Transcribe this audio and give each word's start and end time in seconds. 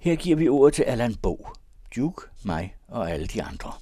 Her 0.00 0.16
giver 0.16 0.36
vi 0.36 0.48
ordet 0.48 0.74
til 0.74 0.82
Allan 0.82 1.14
Bo, 1.14 1.48
Duke, 1.96 2.26
mig 2.44 2.74
og 2.88 3.10
alle 3.10 3.26
de 3.26 3.42
andre. 3.42 3.72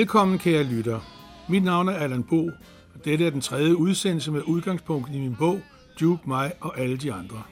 Velkommen, 0.00 0.38
kære 0.38 0.64
lytter. 0.64 1.00
Mit 1.48 1.64
navn 1.64 1.88
er 1.88 1.92
Allan 1.92 2.22
Bo, 2.22 2.46
og 2.94 3.04
dette 3.04 3.26
er 3.26 3.30
den 3.30 3.40
tredje 3.40 3.76
udsendelse 3.76 4.32
med 4.32 4.42
udgangspunkt 4.46 5.10
i 5.14 5.18
min 5.18 5.36
bog 5.38 5.60
Duke, 6.00 6.22
mig 6.26 6.52
og 6.60 6.78
alle 6.78 6.96
de 6.96 7.12
andre. 7.12 7.42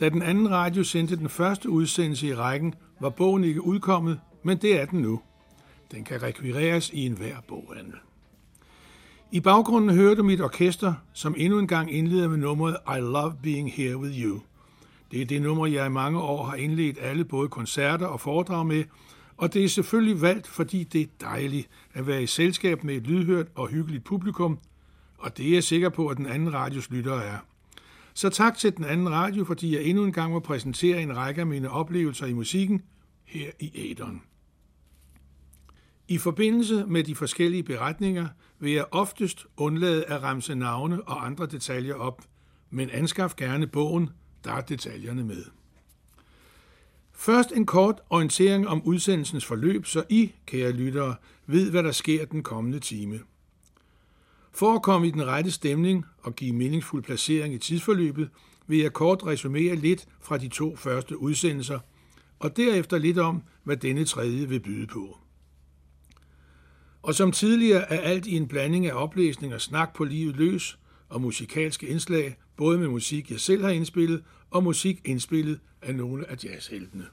Da 0.00 0.08
den 0.08 0.22
anden 0.22 0.50
radio 0.50 0.84
sendte 0.84 1.16
den 1.16 1.28
første 1.28 1.70
udsendelse 1.70 2.26
i 2.26 2.34
rækken, 2.34 2.74
var 3.00 3.10
bogen 3.10 3.44
ikke 3.44 3.64
udkommet, 3.64 4.20
men 4.42 4.58
det 4.58 4.80
er 4.80 4.84
den 4.84 5.00
nu. 5.00 5.20
Den 5.92 6.04
kan 6.04 6.22
rekvireres 6.22 6.90
i 6.90 7.06
enhver 7.06 7.36
boghandel. 7.48 7.94
I 9.32 9.40
baggrunden 9.40 9.96
hører 9.96 10.14
du 10.14 10.22
mit 10.22 10.40
orkester, 10.40 10.94
som 11.12 11.34
endnu 11.38 11.58
en 11.58 11.68
gang 11.68 11.92
indleder 11.92 12.28
med 12.28 12.38
nummeret 12.38 12.76
I 12.96 13.00
Love 13.00 13.34
Being 13.42 13.72
Here 13.72 13.96
With 13.96 14.20
You. 14.20 14.40
Det 15.10 15.22
er 15.22 15.26
det 15.26 15.42
nummer, 15.42 15.66
jeg 15.66 15.86
i 15.86 15.90
mange 15.90 16.20
år 16.20 16.44
har 16.44 16.54
indledt 16.54 16.98
alle 17.00 17.24
både 17.24 17.48
koncerter 17.48 18.06
og 18.06 18.20
foredrag 18.20 18.66
med, 18.66 18.84
og 19.40 19.54
det 19.54 19.64
er 19.64 19.68
selvfølgelig 19.68 20.22
valgt, 20.22 20.46
fordi 20.46 20.84
det 20.84 21.00
er 21.00 21.06
dejligt 21.20 21.68
at 21.92 22.06
være 22.06 22.22
i 22.22 22.26
selskab 22.26 22.84
med 22.84 22.94
et 22.94 23.06
lydhørt 23.06 23.46
og 23.54 23.68
hyggeligt 23.68 24.04
publikum, 24.04 24.58
og 25.18 25.36
det 25.36 25.48
er 25.48 25.52
jeg 25.52 25.64
sikker 25.64 25.88
på, 25.88 26.08
at 26.08 26.16
den 26.16 26.26
anden 26.26 26.54
radios 26.54 26.90
lytter 26.90 27.14
er. 27.14 27.38
Så 28.14 28.28
tak 28.28 28.58
til 28.58 28.76
den 28.76 28.84
anden 28.84 29.10
radio, 29.10 29.44
fordi 29.44 29.74
jeg 29.74 29.82
endnu 29.82 30.04
en 30.04 30.12
gang 30.12 30.32
må 30.32 30.40
præsentere 30.40 31.02
en 31.02 31.16
række 31.16 31.40
af 31.40 31.46
mine 31.46 31.70
oplevelser 31.70 32.26
i 32.26 32.32
musikken 32.32 32.82
her 33.24 33.50
i 33.60 33.90
Adon. 33.90 34.22
I 36.08 36.18
forbindelse 36.18 36.84
med 36.86 37.04
de 37.04 37.14
forskellige 37.14 37.62
beretninger 37.62 38.28
vil 38.58 38.72
jeg 38.72 38.84
oftest 38.90 39.46
undlade 39.56 40.04
at 40.04 40.22
ramse 40.22 40.54
navne 40.54 41.02
og 41.02 41.26
andre 41.26 41.46
detaljer 41.46 41.94
op, 41.94 42.22
men 42.70 42.90
anskaf 42.90 43.36
gerne 43.36 43.66
bogen, 43.66 44.10
der 44.44 44.52
er 44.52 44.60
detaljerne 44.60 45.24
med. 45.24 45.59
Først 47.20 47.52
en 47.52 47.66
kort 47.66 48.00
orientering 48.10 48.68
om 48.68 48.82
udsendelsens 48.82 49.44
forløb, 49.44 49.86
så 49.86 50.04
I, 50.08 50.32
kære 50.46 50.72
lyttere, 50.72 51.14
ved, 51.46 51.70
hvad 51.70 51.82
der 51.82 51.92
sker 51.92 52.24
den 52.24 52.42
kommende 52.42 52.78
time. 52.78 53.20
For 54.52 54.74
at 54.74 54.82
komme 54.82 55.08
i 55.08 55.10
den 55.10 55.26
rette 55.26 55.50
stemning 55.50 56.04
og 56.22 56.36
give 56.36 56.52
meningsfuld 56.52 57.02
placering 57.02 57.54
i 57.54 57.58
tidsforløbet, 57.58 58.30
vil 58.66 58.78
jeg 58.78 58.92
kort 58.92 59.26
resumere 59.26 59.76
lidt 59.76 60.08
fra 60.20 60.38
de 60.38 60.48
to 60.48 60.76
første 60.76 61.18
udsendelser, 61.18 61.78
og 62.38 62.56
derefter 62.56 62.98
lidt 62.98 63.18
om, 63.18 63.42
hvad 63.64 63.76
denne 63.76 64.04
tredje 64.04 64.48
vil 64.48 64.60
byde 64.60 64.86
på. 64.86 65.18
Og 67.02 67.14
som 67.14 67.32
tidligere 67.32 67.92
er 67.92 68.00
alt 68.00 68.26
i 68.26 68.36
en 68.36 68.48
blanding 68.48 68.86
af 68.86 69.02
oplæsning 69.02 69.54
og 69.54 69.60
snak 69.60 69.94
på 69.94 70.04
livet 70.04 70.36
løs 70.36 70.78
og 71.10 71.20
musikalske 71.20 71.86
indslag, 71.86 72.36
både 72.56 72.78
med 72.78 72.88
musik, 72.88 73.30
jeg 73.30 73.40
selv 73.40 73.62
har 73.62 73.70
indspillet, 73.70 74.22
og 74.50 74.62
musik 74.64 75.00
indspillet 75.04 75.60
af 75.82 75.94
nogle 75.94 76.30
af 76.30 76.44
jazzheltene. 76.44 77.06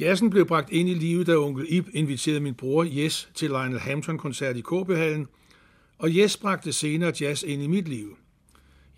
Jazzen 0.00 0.30
blev 0.30 0.46
bragt 0.46 0.70
ind 0.70 0.88
i 0.88 0.94
livet, 0.94 1.26
da 1.26 1.36
onkel 1.36 1.66
Ib 1.68 1.88
inviterede 1.92 2.40
min 2.40 2.54
bror 2.54 2.84
Jes 2.84 3.30
til 3.34 3.48
Lionel 3.48 3.80
Hampton-koncert 3.80 4.56
i 4.56 4.60
Kåbehallen, 4.60 5.28
og 5.98 6.16
Jes 6.16 6.36
bragte 6.36 6.72
senere 6.72 7.12
jazz 7.20 7.42
ind 7.42 7.62
i 7.62 7.66
mit 7.66 7.88
liv. 7.88 8.16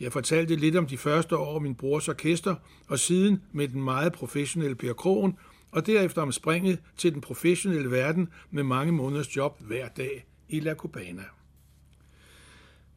Jeg 0.01 0.13
fortalte 0.13 0.57
lidt 0.57 0.77
om 0.77 0.87
de 0.87 0.99
første 0.99 1.37
år 1.37 1.59
min 1.59 1.75
brors 1.75 2.09
orkester, 2.09 2.55
og 2.89 2.99
siden 2.99 3.43
med 3.53 3.69
den 3.69 3.83
meget 3.83 4.13
professionelle 4.13 4.75
Per 4.75 4.93
Krogen, 4.93 5.39
og 5.71 5.87
derefter 5.87 6.23
om 6.23 6.33
springet 6.33 6.79
til 6.97 7.13
den 7.13 7.21
professionelle 7.21 7.91
verden 7.91 8.29
med 8.51 8.63
mange 8.63 8.93
måneders 8.93 9.37
job 9.37 9.61
hver 9.61 9.89
dag 9.89 10.27
i 10.49 10.61
La 10.61 10.75
Cubana. 10.75 11.25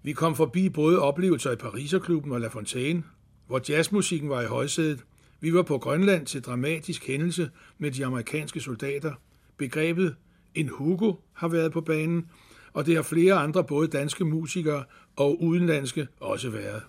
Vi 0.04 0.14
kom 0.14 0.36
forbi 0.36 0.70
både 0.70 1.00
oplevelser 1.00 1.52
i 1.52 1.56
Pariserklubben 1.56 2.32
og 2.32 2.42
La 2.42 2.48
Fontaine, 2.48 3.04
hvor 3.48 3.62
jazzmusikken 3.70 4.30
var 4.30 4.42
i 4.42 4.46
højsædet. 4.46 5.04
Vi 5.42 5.54
var 5.54 5.64
på 5.64 5.78
Grønland 5.78 6.26
til 6.26 6.42
dramatisk 6.42 7.08
hændelse 7.08 7.50
med 7.78 7.92
de 7.92 8.06
amerikanske 8.06 8.60
soldater. 8.60 9.14
Begrebet 9.58 10.16
en 10.56 10.70
Hugo 10.70 11.14
har 11.34 11.48
været 11.48 11.72
på 11.72 11.82
banen, 11.82 12.30
og 12.74 12.86
det 12.86 12.96
har 12.96 13.02
flere 13.02 13.34
andre 13.34 13.64
både 13.64 13.88
danske 13.88 14.26
musikere 14.26 14.84
og 15.16 15.42
udenlandske 15.44 16.08
også 16.20 16.50
været. 16.50 16.82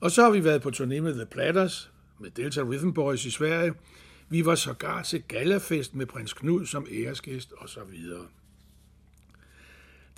Og 0.00 0.10
så 0.10 0.22
har 0.22 0.30
vi 0.30 0.44
været 0.44 0.62
på 0.62 0.68
turné 0.68 1.00
med 1.00 1.14
The 1.14 1.26
Platters, 1.26 1.92
med 2.20 2.30
Delta 2.30 2.60
Rhythm 2.60 2.92
Boys 2.92 3.24
i 3.24 3.30
Sverige. 3.30 3.74
Vi 4.28 4.46
var 4.46 4.54
sågar 4.54 5.02
til 5.02 5.22
galafest 5.22 5.94
med 5.94 6.06
prins 6.06 6.32
Knud 6.32 6.66
som 6.66 6.86
æresgæst 6.90 7.52
og 7.52 7.68
så 7.68 7.80
videre. 7.90 8.26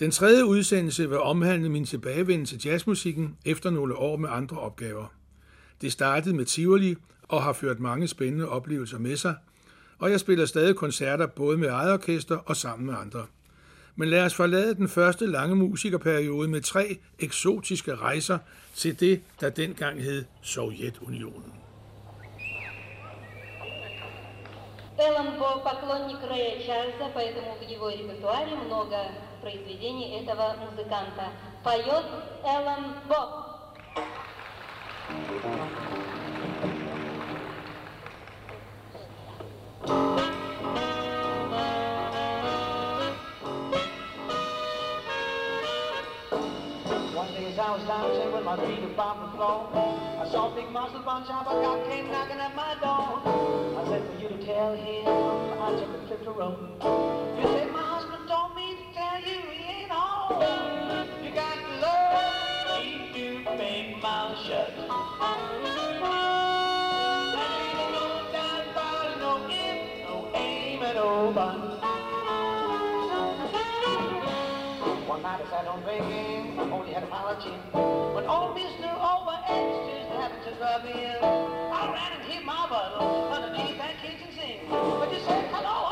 Den 0.01 0.11
tredje 0.11 0.47
udsendelse 0.47 1.09
vil 1.09 1.19
omhandle 1.19 1.69
min 1.69 1.85
tilbagevenden 1.85 2.47
til 2.47 2.61
jazzmusikken 2.65 3.37
efter 3.45 3.71
nogle 3.71 3.97
år 3.97 4.17
med 4.17 4.29
andre 4.33 4.59
opgaver. 4.59 5.15
Det 5.81 5.93
startede 5.93 6.37
med 6.37 6.45
Tivoli 6.45 6.97
og 7.23 7.43
har 7.43 7.53
ført 7.53 7.81
mange 7.81 8.09
spændende 8.09 8.49
oplevelser 8.49 8.99
med 8.99 9.17
sig, 9.17 9.35
og 9.99 10.11
jeg 10.11 10.21
spiller 10.21 10.47
stadig 10.47 10.77
koncerter 10.77 11.27
både 11.27 11.59
med 11.59 11.69
eget 11.69 11.93
orkester 11.93 12.37
og 12.37 12.57
sammen 12.57 12.87
med 12.87 12.95
andre. 12.95 13.27
Men 13.97 14.09
lad 14.09 14.25
os 14.25 14.35
forlade 14.35 14.75
den 14.75 14.89
første 14.89 15.27
lange 15.27 15.57
musikerperiode 15.57 16.49
med 16.49 16.61
tre 16.61 16.99
eksotiske 17.19 17.95
rejser 17.95 18.39
til 18.75 19.01
det, 19.01 19.21
der 19.41 19.51
dengang 19.51 20.03
hed 20.03 20.25
Sovjetunionen. 20.43 21.53
Эллен 25.01 25.39
был 25.39 25.61
поклонник 25.61 26.19
Рэя 26.29 26.61
Чарльза, 26.63 27.11
поэтому 27.15 27.55
в 27.55 27.63
его 27.63 27.89
репертуаре 27.89 28.55
много 28.55 28.99
произведений 29.41 30.21
этого 30.21 30.57
музыканта. 30.71 31.29
Поет 31.65 32.05
Эллен 32.45 32.97
Боб. 33.09 33.47
I 47.59 47.73
was 47.73 47.85
dancing 47.85 48.33
with 48.33 48.45
my 48.45 48.57
feet 48.57 48.83
upon 48.85 49.21
the 49.21 49.37
floor. 49.37 49.69
I 50.19 50.29
saw 50.33 50.51
a 50.51 50.55
big 50.57 50.71
muscle 50.71 51.01
bunch 51.01 51.29
of 51.29 51.47
a 51.47 51.63
cop 51.63 51.85
came 51.89 52.11
knocking 52.11 52.39
at 52.39 52.57
my 52.57 52.75
door. 52.81 53.40
tell 54.55 54.75
him 54.75 55.07
I 55.07 55.71
took 55.79 55.91
a 55.95 56.07
trip 56.09 56.25
to 56.25 56.33
Rome. 56.33 56.59
You 57.39 57.47
say 57.55 57.71
my 57.71 57.83
husband 57.83 58.27
told 58.27 58.57
me 58.57 58.75
to 58.75 58.85
tell 58.99 59.19
you 59.21 59.39
he 59.47 59.63
ain't 59.63 59.91
home. 59.91 60.43
You 61.23 61.31
got 61.31 61.55
to 61.55 61.71
love, 61.79 62.83
he 62.83 63.11
do 63.15 63.45
make 63.57 64.03
mouth 64.03 64.37
shut. 64.47 64.75
One 75.07 75.23
night 75.23 75.41
I 75.41 75.51
sat 75.51 75.67
on 75.67 75.85
begging, 75.85 76.59
only 76.73 76.93
had 76.93 77.05
a 77.05 77.09
mile 77.09 77.29
of 77.29 77.43
chin. 77.43 77.61
When 78.15 78.27
old 78.27 78.57
Mr. 78.57 78.91
Over 78.91 79.37
and 79.49 79.91
his 79.91 80.07
happened 80.09 80.43
to 80.45 80.53
rub 80.61 80.85
in, 80.87 81.23
I 81.23 81.93
ran 81.93 82.21
and 82.21 82.25
hit 82.25 82.45
my 82.45 82.67
bottle 82.69 83.20
hello, 85.27 85.90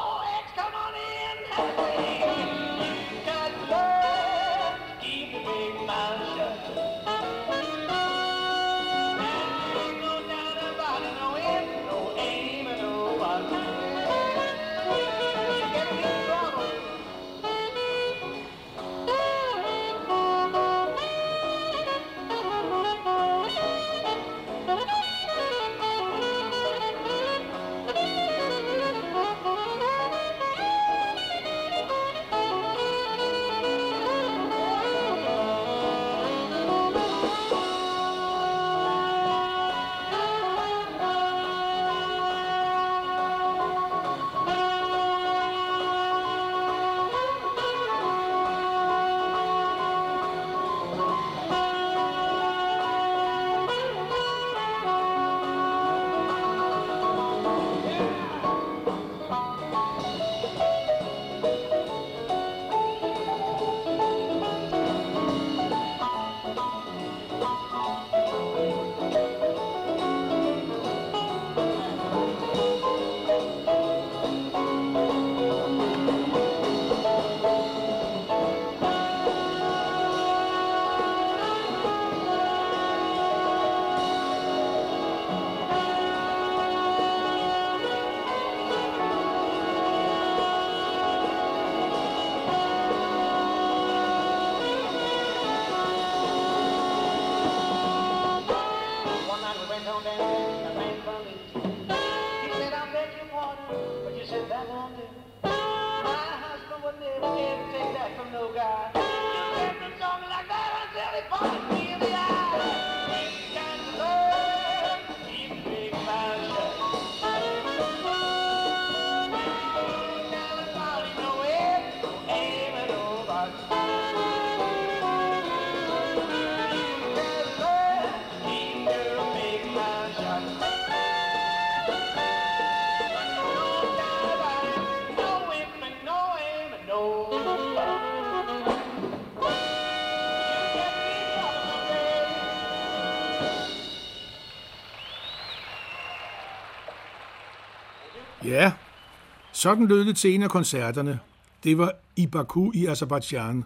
sådan 149.59 149.87
lød 149.87 150.05
det 150.05 150.17
til 150.17 150.35
en 150.35 150.43
af 150.43 150.51
koncerterne. 150.51 151.19
Det 151.65 151.79
var 151.79 151.93
i 152.17 152.27
Baku 152.27 152.71
i 152.75 152.87
Azerbaijan. 152.87 153.65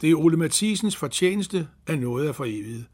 Det 0.00 0.10
er 0.10 0.14
Ole 0.14 0.36
Mathisens 0.36 0.96
fortjeneste 0.96 1.68
af 1.86 1.98
noget 1.98 2.28
af 2.28 2.34
for 2.34 2.44
evigt. 2.44 2.84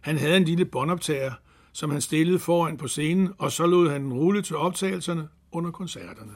Han 0.00 0.18
havde 0.18 0.36
en 0.36 0.44
lille 0.44 0.64
båndoptager, 0.64 1.32
som 1.72 1.90
han 1.90 2.00
stillede 2.00 2.38
foran 2.38 2.76
på 2.76 2.88
scenen, 2.88 3.32
og 3.38 3.52
så 3.52 3.66
lod 3.66 3.90
han 3.90 4.04
den 4.04 4.12
rulle 4.12 4.42
til 4.42 4.56
optagelserne 4.56 5.28
under 5.52 5.70
koncerterne. 5.70 6.32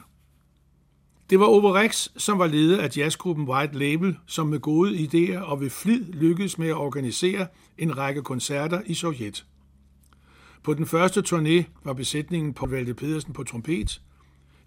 Det 1.29 1.39
var 1.39 1.45
Ove 1.45 1.73
Rex, 1.73 2.07
som 2.17 2.39
var 2.39 2.47
leder 2.47 2.81
af 2.81 2.97
jazzgruppen 2.97 3.47
White 3.47 3.79
Label, 3.79 4.17
som 4.25 4.47
med 4.47 4.59
gode 4.59 4.97
idéer 4.97 5.39
og 5.39 5.61
ved 5.61 5.69
flid 5.69 6.05
lykkedes 6.05 6.57
med 6.57 6.67
at 6.67 6.75
organisere 6.75 7.47
en 7.77 7.97
række 7.97 8.21
koncerter 8.21 8.81
i 8.85 8.93
Sovjet. 8.93 9.45
På 10.63 10.73
den 10.73 10.85
første 10.85 11.23
turné 11.27 11.63
var 11.83 11.93
besætningen 11.93 12.53
på 12.53 12.65
Valde 12.65 12.93
Pedersen 12.93 13.33
på 13.33 13.43
trompet, 13.43 14.01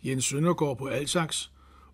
Jens 0.04 0.24
Søndergaard 0.24 0.78
på 0.78 0.86
Altsax, 0.86 1.48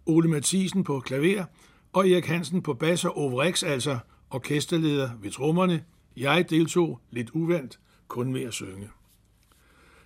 Ole 0.07 0.29
Mathisen 0.29 0.85
på 0.85 1.01
klaver 1.01 1.45
og 1.93 2.09
Erik 2.09 2.27
Hansen 2.27 2.63
på 2.63 2.75
bas 2.75 3.05
og 3.05 3.17
overrex, 3.17 3.63
altså 3.63 3.99
orkesterleder 4.31 5.11
ved 5.23 5.31
trommerne. 5.31 5.85
Jeg 6.17 6.51
deltog 6.51 7.01
lidt 7.11 7.31
uvandt, 7.31 7.79
kun 8.09 8.33
med 8.33 8.43
at 8.43 8.53
synge. 8.53 8.89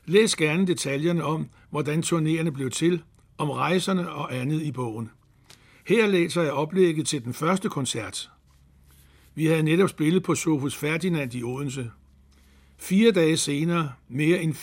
Læs 0.06 0.36
gerne 0.36 0.66
detaljerne 0.66 1.24
om, 1.24 1.48
hvordan 1.70 2.02
turnéerne 2.02 2.50
blev 2.50 2.70
til, 2.70 3.02
om 3.38 3.50
rejserne 3.50 4.10
og 4.10 4.36
andet 4.36 4.62
i 4.62 4.72
bogen. 4.72 5.10
Her 5.86 6.06
læser 6.06 6.42
jeg 6.42 6.52
oplægget 6.52 7.06
til 7.06 7.24
den 7.24 7.34
første 7.34 7.68
koncert. 7.68 8.30
Vi 9.34 9.46
havde 9.46 9.62
netop 9.62 9.88
spillet 9.88 10.22
på 10.22 10.34
Sofus 10.34 10.76
Ferdinand 10.76 11.34
i 11.34 11.42
Odense. 11.42 11.90
Fire 12.78 13.12
dage 13.12 13.36
senere, 13.36 13.92
mere 14.08 14.42
end 14.42 14.54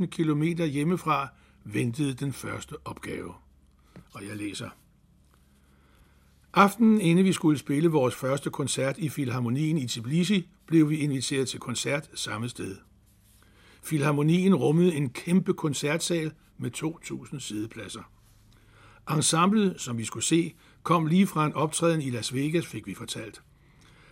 4.000 0.00 0.06
km 0.06 0.42
hjemmefra, 0.62 1.28
ventede 1.64 2.14
den 2.14 2.32
første 2.32 2.74
opgave. 2.84 3.34
Og 4.14 4.26
jeg 4.26 4.36
læser. 4.36 4.68
Aftenen 6.54 7.00
inden 7.00 7.24
vi 7.24 7.32
skulle 7.32 7.58
spille 7.58 7.88
vores 7.88 8.14
første 8.14 8.50
koncert 8.50 8.98
i 8.98 9.08
Filharmonien 9.08 9.78
i 9.78 9.86
Tbilisi, 9.86 10.48
blev 10.66 10.90
vi 10.90 10.96
inviteret 10.96 11.48
til 11.48 11.60
koncert 11.60 12.10
samme 12.14 12.48
sted. 12.48 12.76
Filharmonien 13.82 14.54
rummede 14.54 14.94
en 14.94 15.10
kæmpe 15.10 15.54
koncertsal 15.54 16.32
med 16.58 16.70
2.000 16.76 17.38
sidepladser. 17.38 18.12
Ensemblet, 19.10 19.80
som 19.80 19.98
vi 19.98 20.04
skulle 20.04 20.24
se, 20.24 20.54
kom 20.82 21.06
lige 21.06 21.26
fra 21.26 21.46
en 21.46 21.52
optræden 21.52 22.02
i 22.02 22.10
Las 22.10 22.34
Vegas, 22.34 22.66
fik 22.66 22.86
vi 22.86 22.94
fortalt. 22.94 23.42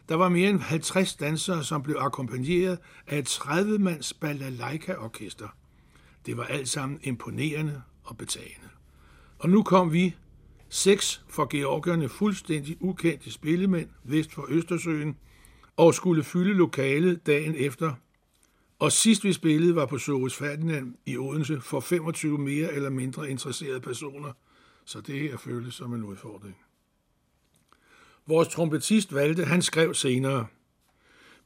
Der 0.08 0.14
var 0.14 0.28
mere 0.28 0.50
end 0.50 0.60
50 0.60 1.14
dansere, 1.14 1.64
som 1.64 1.82
blev 1.82 1.96
akkompagneret 1.98 2.78
af 3.06 3.18
et 3.18 3.28
30-mands 3.28 4.12
balalaika-orkester. 4.12 5.48
Det 6.28 6.36
var 6.36 6.44
alt 6.44 6.68
sammen 6.68 7.00
imponerende 7.02 7.82
og 8.04 8.16
betagende. 8.16 8.68
Og 9.38 9.50
nu 9.50 9.62
kom 9.62 9.92
vi, 9.92 10.14
seks 10.68 11.24
for 11.28 11.46
georgerne 11.50 12.08
fuldstændig 12.08 12.76
ukendte 12.80 13.32
spillemænd 13.32 13.88
vest 14.04 14.32
for 14.32 14.46
Østersøen, 14.48 15.16
og 15.76 15.94
skulle 15.94 16.24
fylde 16.24 16.54
lokalet 16.54 17.26
dagen 17.26 17.54
efter. 17.54 17.94
Og 18.78 18.92
sidst 18.92 19.24
vi 19.24 19.32
spillede 19.32 19.74
var 19.74 19.86
på 19.86 19.98
Soros 19.98 20.36
Ferdinand 20.36 20.94
i 21.06 21.16
Odense 21.16 21.60
for 21.60 21.80
25 21.80 22.38
mere 22.38 22.72
eller 22.72 22.90
mindre 22.90 23.30
interesserede 23.30 23.80
personer, 23.80 24.32
så 24.84 25.00
det 25.00 25.20
her 25.20 25.36
føltes 25.36 25.74
som 25.74 25.94
en 25.94 26.04
udfordring. 26.04 26.56
Vores 28.26 28.48
trompetist 28.48 29.14
valgte, 29.14 29.44
han 29.44 29.62
skrev 29.62 29.94
senere. 29.94 30.46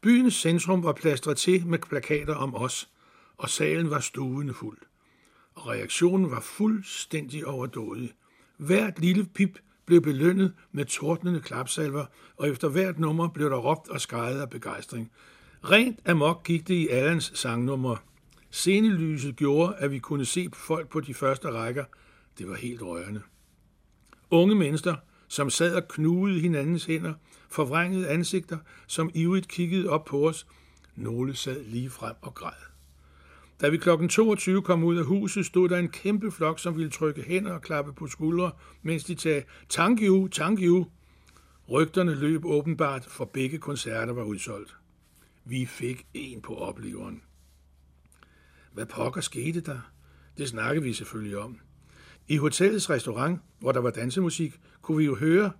Byens 0.00 0.34
centrum 0.34 0.82
var 0.82 0.92
plastret 0.92 1.36
til 1.36 1.66
med 1.66 1.78
plakater 1.78 2.34
om 2.34 2.54
os, 2.54 2.88
og 3.36 3.50
salen 3.50 3.90
var 3.90 4.00
stuende 4.00 4.54
fuld. 4.54 4.78
Og 5.54 5.68
reaktionen 5.68 6.30
var 6.30 6.40
fuldstændig 6.40 7.46
overdådig. 7.46 8.12
Hvert 8.56 8.98
lille 8.98 9.24
pip 9.34 9.58
blev 9.86 10.02
belønnet 10.02 10.54
med 10.72 10.84
tordnende 10.84 11.40
klapsalver, 11.40 12.06
og 12.36 12.48
efter 12.48 12.68
hvert 12.68 12.98
nummer 12.98 13.28
blev 13.28 13.50
der 13.50 13.56
råbt 13.56 13.88
og 13.88 14.00
skrejet 14.00 14.40
af 14.40 14.50
begejstring. 14.50 15.10
Rent 15.64 16.08
amok 16.08 16.44
gik 16.44 16.68
det 16.68 16.74
i 16.74 16.88
Allans 16.88 17.32
sangnummer. 17.34 17.96
Scenelyset 18.50 19.36
gjorde, 19.36 19.74
at 19.76 19.90
vi 19.90 19.98
kunne 19.98 20.24
se 20.24 20.48
folk 20.52 20.88
på 20.88 21.00
de 21.00 21.14
første 21.14 21.50
rækker. 21.50 21.84
Det 22.38 22.48
var 22.48 22.54
helt 22.54 22.82
rørende. 22.82 23.22
Unge 24.30 24.54
mennesker, 24.54 24.94
som 25.28 25.50
sad 25.50 25.74
og 25.74 25.88
knugede 25.88 26.40
hinandens 26.40 26.84
hænder, 26.84 27.14
forvrængede 27.50 28.08
ansigter, 28.08 28.58
som 28.86 29.10
ivrigt 29.14 29.48
kiggede 29.48 29.88
op 29.88 30.04
på 30.04 30.28
os. 30.28 30.46
Nogle 30.96 31.36
sad 31.36 31.64
lige 31.64 31.90
frem 31.90 32.14
og 32.22 32.34
græd. 32.34 32.71
Da 33.60 33.68
vi 33.68 33.76
kl. 33.76 33.88
22 34.08 34.62
kom 34.62 34.84
ud 34.84 34.96
af 34.96 35.04
huset, 35.04 35.46
stod 35.46 35.68
der 35.68 35.78
en 35.78 35.88
kæmpe 35.88 36.30
flok, 36.30 36.58
som 36.58 36.76
ville 36.76 36.90
trykke 36.90 37.22
hænder 37.22 37.52
og 37.52 37.62
klappe 37.62 37.92
på 37.92 38.06
skuldre, 38.06 38.50
mens 38.82 39.04
de 39.04 39.18
sagde, 39.18 39.42
thank 39.68 39.98
you, 40.02 40.28
thank 40.28 40.58
you. 40.62 40.86
Rygterne 41.70 42.14
løb 42.14 42.44
åbenbart, 42.44 43.04
for 43.04 43.24
begge 43.24 43.58
koncerter 43.58 44.12
var 44.12 44.22
udsolgt. 44.22 44.76
Vi 45.44 45.66
fik 45.66 46.06
en 46.14 46.42
på 46.42 46.54
opleveren. 46.54 47.22
Hvad 48.72 48.86
pokker 48.86 49.20
skete 49.20 49.60
der? 49.60 49.80
Det 50.38 50.48
snakkede 50.48 50.84
vi 50.84 50.92
selvfølgelig 50.92 51.38
om. 51.38 51.58
I 52.28 52.36
hotellets 52.36 52.90
restaurant, 52.90 53.40
hvor 53.58 53.72
der 53.72 53.80
var 53.80 53.90
dansemusik, 53.90 54.60
kunne 54.82 54.98
vi 54.98 55.04
jo 55.04 55.16
høre, 55.16 55.52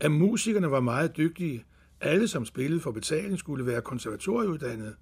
at 0.00 0.10
musikerne 0.10 0.70
var 0.70 0.80
meget 0.80 1.16
dygtige. 1.16 1.64
Alle, 2.00 2.28
som 2.28 2.44
spillede 2.44 2.80
for 2.80 2.90
betaling, 2.90 3.38
skulle 3.38 3.66
være 3.66 3.82
konservatorieuddannede. 3.82 4.94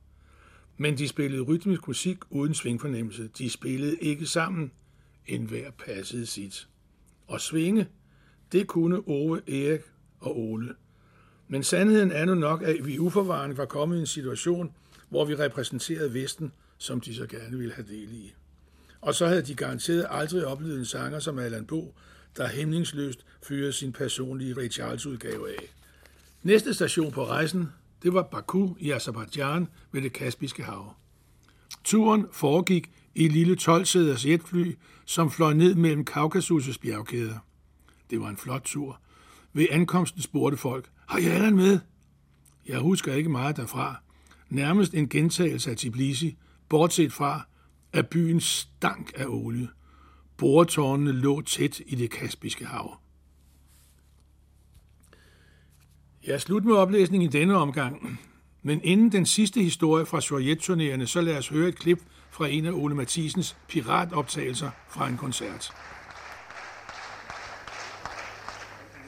Men 0.76 0.98
de 0.98 1.08
spillede 1.08 1.42
rytmisk 1.42 1.86
musik 1.86 2.18
uden 2.30 2.54
svingfornemmelse. 2.54 3.28
De 3.38 3.50
spillede 3.50 3.96
ikke 4.00 4.26
sammen. 4.26 4.72
En 5.26 5.44
hver 5.44 5.70
passede 5.70 6.26
sit. 6.26 6.68
Og 7.26 7.40
svinge, 7.40 7.88
det 8.52 8.66
kunne 8.66 9.08
Ove, 9.08 9.50
Erik 9.50 9.80
og 10.20 10.38
Ole. 10.38 10.74
Men 11.48 11.62
sandheden 11.62 12.12
er 12.12 12.24
nu 12.24 12.34
nok, 12.34 12.62
at 12.62 12.86
vi 12.86 12.98
uforvarende 12.98 13.56
var 13.56 13.64
kommet 13.64 13.96
i 13.96 14.00
en 14.00 14.06
situation, 14.06 14.72
hvor 15.08 15.24
vi 15.24 15.34
repræsenterede 15.34 16.14
Vesten, 16.14 16.52
som 16.78 17.00
de 17.00 17.14
så 17.14 17.26
gerne 17.26 17.58
ville 17.58 17.74
have 17.74 17.86
del 17.88 18.12
i. 18.12 18.34
Og 19.00 19.14
så 19.14 19.26
havde 19.26 19.42
de 19.42 19.54
garanteret 19.54 20.06
aldrig 20.10 20.46
oplevet 20.46 20.78
en 20.78 20.84
sanger 20.84 21.18
som 21.18 21.38
Allan 21.38 21.66
Bo, 21.66 21.94
der 22.36 22.48
hæmningsløst 22.48 23.26
fyrede 23.42 23.72
sin 23.72 23.92
personlige 23.92 24.54
Ray 24.56 24.70
Charles-udgave 24.70 25.50
af. 25.50 25.74
Næste 26.42 26.74
station 26.74 27.12
på 27.12 27.26
rejsen, 27.26 27.68
det 28.04 28.14
var 28.14 28.23
Baku 28.23 28.68
i 28.78 28.90
Azerbaijan 28.90 29.68
ved 29.92 30.02
det 30.02 30.12
Kaspiske 30.12 30.64
hav. 30.64 30.94
Turen 31.84 32.26
foregik 32.32 32.90
i 33.14 33.25
et 33.25 33.32
lille 33.32 33.56
12-sæders 33.61 34.28
jetfly, 34.28 34.73
som 35.04 35.30
fløj 35.30 35.52
ned 35.52 35.75
mellem 35.75 36.06
Kaukasus' 36.11 36.78
bjergkæder. 36.82 37.38
Det 38.11 38.20
var 38.20 38.28
en 38.28 38.37
flot 38.37 38.62
tur. 38.64 39.00
Ved 39.52 39.66
ankomsten 39.70 40.23
spurgte 40.23 40.56
folk, 40.56 40.90
har 41.06 41.18
I 41.18 41.25
Allan 41.25 41.56
med? 41.56 41.78
Jeg 42.66 42.78
husker 42.78 43.14
ikke 43.14 43.30
meget 43.30 43.56
derfra. 43.56 43.96
Nærmest 44.49 44.94
en 44.94 45.08
gentagelse 45.08 45.70
af 45.70 45.76
Tbilisi, 45.76 46.37
bortset 46.68 47.12
fra, 47.12 47.46
at 47.92 48.08
byen 48.08 48.40
stank 48.40 49.12
af 49.16 49.26
olie. 49.28 49.68
Boretårnene 50.37 51.12
lå 51.12 51.40
tæt 51.40 51.80
i 51.87 51.94
det 51.94 52.11
Kaspiske 52.11 52.64
hav. 52.66 53.03
Jeg 56.27 56.33
er 56.33 56.38
slut 56.38 56.65
med 56.65 56.75
oplæsningen 56.75 57.29
i 57.29 57.31
denne 57.31 57.55
omgang. 57.55 58.19
Men 58.63 58.81
inden 58.83 59.11
den 59.11 59.25
sidste 59.25 59.61
historie 59.61 60.05
fra 60.05 60.21
Sovjetturnerende, 60.21 61.07
så 61.07 61.21
lad 61.21 61.38
os 61.38 61.47
høre 61.47 61.69
et 61.69 61.79
klip 61.79 61.99
fra 62.29 62.47
en 62.47 62.65
af 62.65 62.71
Ole 62.71 62.95
Mathisens 62.95 63.57
piratoptagelser 63.67 64.69
fra 64.89 65.07
en 65.07 65.17
koncert. 65.17 65.73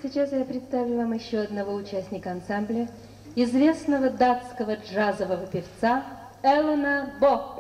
Сейчас 0.02 0.32
я 0.32 0.46
представлю 0.46 0.98
вам 0.98 1.14
еще 1.14 1.38
одного 1.42 1.76
участника 1.76 2.32
ансамбля, 2.32 2.88
известного 3.36 4.10
датского 4.10 4.76
джазового 4.76 5.46
певца 5.46 6.04
Элена 6.44 7.14
Бо. 7.20 7.55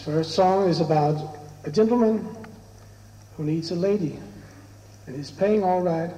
This 0.00 0.06
first 0.06 0.30
song 0.30 0.66
is 0.66 0.80
about 0.80 1.36
a 1.64 1.70
gentleman 1.70 2.26
who 3.36 3.44
needs 3.44 3.70
a 3.70 3.74
lady 3.74 4.18
and 5.06 5.14
he's 5.14 5.30
paying 5.30 5.62
all 5.62 5.82
right, 5.82 6.10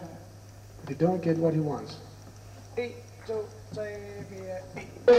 but 0.79 0.89
he 0.89 0.95
don't 0.95 1.21
get 1.21 1.37
what 1.37 1.53
he 1.53 1.59
wants. 1.59 1.97
Eight, 2.77 2.95
two, 3.27 3.45
three, 3.75 3.97
four, 4.29 5.17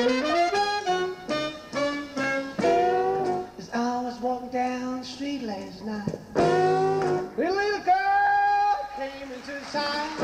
As 3.57 3.69
I 3.73 4.01
was 4.01 4.17
walking 4.21 4.49
down 4.51 4.99
the 4.99 5.05
street 5.05 5.41
last 5.41 5.83
night, 5.83 6.15
a 6.37 7.33
little 7.35 7.83
girl 7.83 8.87
came 8.95 9.29
into 9.29 9.61
sight, 9.65 10.17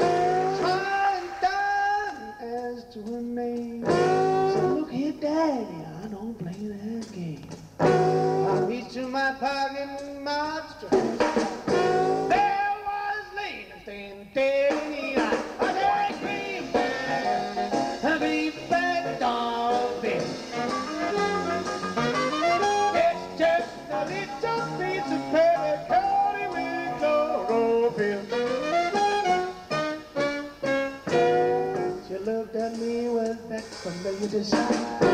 smiling 0.59 1.29
down 1.41 2.33
as 2.39 2.85
to 2.93 3.01
her 3.01 3.21
name. 3.21 4.08
My 9.29 9.35
pocket 9.35 9.89
strings. 10.77 11.19
There 12.29 12.75
was 12.85 13.25
Lena 13.35 13.81
standing 13.83 14.27
in. 14.35 15.19
I 15.19 15.35
said. 20.01 20.23
It's 22.95 23.39
just 23.39 23.69
a 23.91 24.05
little 24.05 24.65
piece 24.79 25.11
of. 25.11 25.21
She 32.07 32.17
looked 32.17 32.55
at 32.55 32.77
me 32.79 33.09
with 33.09 33.49
that 33.49 33.63
familiar 33.63 34.27
desire. 34.29 35.08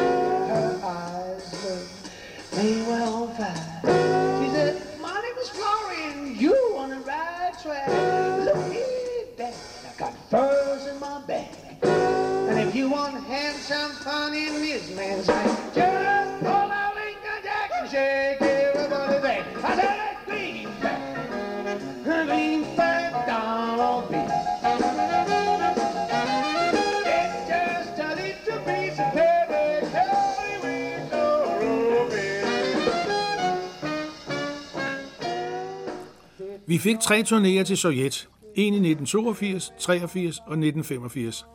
Vi 36.68 36.78
fik 36.78 36.96
tre 37.00 37.24
turnéer 37.24 37.64
til 37.64 37.78
Sovjet. 37.78 38.30
En 38.56 38.74
i 38.74 38.90
1982, 38.90 39.74
83 39.80 40.38
og 40.38 40.54
1985. 40.54 41.46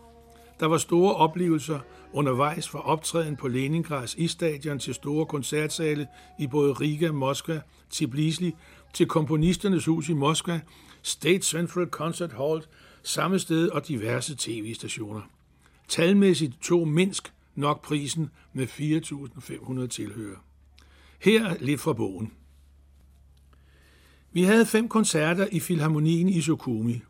Der 0.60 0.66
var 0.66 0.78
store 0.78 1.14
oplevelser 1.14 1.78
undervejs 2.12 2.68
fra 2.68 2.86
optræden 2.86 3.36
på 3.36 3.48
Leningrads 3.48 4.14
isstadion 4.14 4.78
til 4.78 4.94
store 4.94 5.26
koncertsale 5.26 6.06
i 6.38 6.46
både 6.46 6.72
Riga, 6.72 7.12
Moskva, 7.12 7.60
Tbilisi, 7.90 8.54
til 8.94 9.06
komponisternes 9.06 9.84
hus 9.84 10.08
i 10.08 10.12
Moskva, 10.12 10.60
State 11.02 11.42
Central 11.42 11.86
Concert 11.86 12.32
Hall, 12.32 12.62
samme 13.02 13.38
sted 13.38 13.68
og 13.68 13.88
diverse 13.88 14.36
tv-stationer. 14.38 15.20
Talmæssigt 15.88 16.62
tog 16.62 16.88
Minsk 16.88 17.32
nok 17.54 17.84
prisen 17.84 18.30
med 18.52 18.66
4.500 18.66 19.86
tilhører. 19.86 20.36
Her 21.18 21.54
lidt 21.60 21.80
fra 21.80 21.92
bogen. 21.92 22.32
Vi 24.32 24.42
havde 24.42 24.66
fem 24.66 24.88
koncerter 24.88 25.46
i 25.52 25.60
Filharmonien 25.60 26.28
i 26.28 26.40
Sukhumi. 26.40 27.02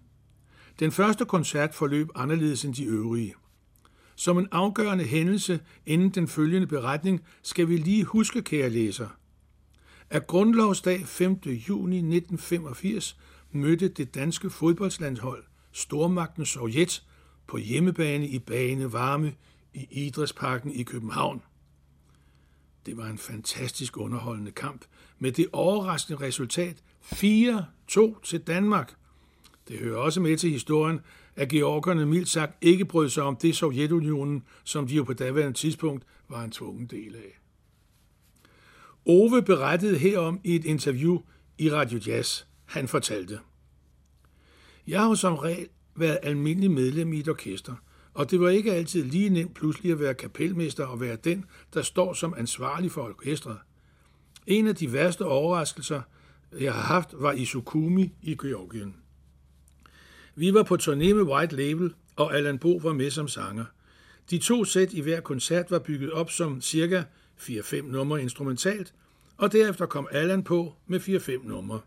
Den 0.78 0.92
første 0.92 1.24
koncert 1.24 1.74
forløb 1.74 2.08
anderledes 2.14 2.64
end 2.64 2.74
de 2.74 2.84
øvrige. 2.84 3.34
Som 4.16 4.38
en 4.38 4.48
afgørende 4.52 5.04
hændelse 5.04 5.60
inden 5.86 6.10
den 6.10 6.28
følgende 6.28 6.66
beretning 6.66 7.24
skal 7.42 7.68
vi 7.68 7.76
lige 7.76 8.04
huske, 8.04 8.42
kære 8.42 8.70
læser, 8.70 9.08
at 10.10 10.26
grundlovsdag 10.26 11.06
5. 11.06 11.32
juni 11.44 11.96
1985 11.96 13.16
mødte 13.52 13.88
det 13.88 14.14
danske 14.14 14.50
fodboldslandshold 14.50 15.44
stormagten 15.72 16.46
Sovjet 16.46 17.02
på 17.46 17.56
hjemmebane 17.56 18.28
i 18.28 18.38
Bane 18.38 18.92
Varme 18.92 19.34
i 19.74 19.86
Idrætsparken 19.90 20.72
i 20.72 20.82
København. 20.82 21.42
Det 22.86 22.96
var 22.96 23.06
en 23.06 23.18
fantastisk 23.18 23.96
underholdende 23.96 24.50
kamp 24.50 24.84
med 25.18 25.32
det 25.32 25.46
overraskende 25.52 26.20
resultat 26.20 26.82
4-2 27.12 28.25
til 28.25 28.40
Danmark. 28.40 28.95
Det 29.69 29.79
hører 29.79 29.99
også 29.99 30.21
med 30.21 30.37
til 30.37 30.50
historien, 30.50 31.00
at 31.37 31.49
georgerne 31.49 32.07
mildt 32.07 32.29
sagt 32.29 32.57
ikke 32.61 32.85
brød 32.85 33.09
sig 33.09 33.23
om 33.23 33.37
det 33.37 33.57
Sovjetunionen, 33.57 34.43
som 34.64 34.87
de 34.87 34.95
jo 34.95 35.05
på 35.05 35.12
daværende 35.12 35.59
tidspunkt 35.59 36.05
var 36.29 36.45
en 36.45 36.50
tvungen 36.50 36.87
del 36.87 37.17
af. 37.17 37.40
Ove 39.07 39.43
berettede 39.43 39.99
herom 39.99 40.40
i 40.45 40.57
et 40.57 40.64
interview 40.64 41.19
i 41.59 41.71
Radio 41.71 42.00
Jazz. 42.07 42.45
Han 42.64 42.88
fortalte, 42.88 43.38
Jeg 44.87 45.00
har 45.00 45.09
jo 45.09 45.14
som 45.14 45.35
regel 45.35 45.69
været 45.97 46.19
almindelig 46.23 46.71
medlem 46.71 47.12
i 47.12 47.19
et 47.19 47.29
orkester, 47.29 47.75
og 48.14 48.31
det 48.31 48.40
var 48.40 48.49
ikke 48.49 48.73
altid 48.73 49.05
lige 49.05 49.29
nemt 49.29 49.55
pludselig 49.55 49.93
at 49.93 50.00
være 50.00 50.14
kapelmester 50.14 50.87
og 50.87 51.00
være 51.00 51.17
den, 51.17 51.45
der 51.75 51.83
står 51.83 52.12
som 52.12 52.35
ansvarlig 52.37 52.90
for 52.90 53.09
orkestret. 53.09 53.59
En 54.47 54.67
af 54.67 54.76
de 54.76 54.93
værste 54.93 55.25
overraskelser, 55.25 56.02
jeg 56.59 56.75
har 56.75 56.83
haft, 56.83 57.09
var 57.12 57.33
i 57.33 57.45
Sukumi 57.45 58.12
i 58.23 58.37
Georgien. 58.42 58.97
Vi 60.35 60.54
var 60.54 60.62
på 60.62 60.76
turné 60.76 61.14
med 61.14 61.23
White 61.23 61.57
Label, 61.57 61.95
og 62.16 62.37
Allan 62.37 62.59
Bo 62.59 62.76
var 62.76 62.92
med 62.92 63.11
som 63.11 63.28
sanger. 63.28 63.64
De 64.30 64.38
to 64.38 64.64
sæt 64.64 64.92
i 64.92 65.00
hver 65.00 65.21
koncert 65.21 65.71
var 65.71 65.78
bygget 65.78 66.12
op 66.12 66.30
som 66.30 66.61
cirka 66.61 67.02
4-5 67.40 67.83
numre 67.83 68.23
instrumentalt, 68.23 68.95
og 69.37 69.52
derefter 69.52 69.87
kom 69.87 70.09
Allan 70.11 70.45
på 70.45 70.75
med 70.87 71.00
4-5 71.00 71.49
numre. 71.49 71.80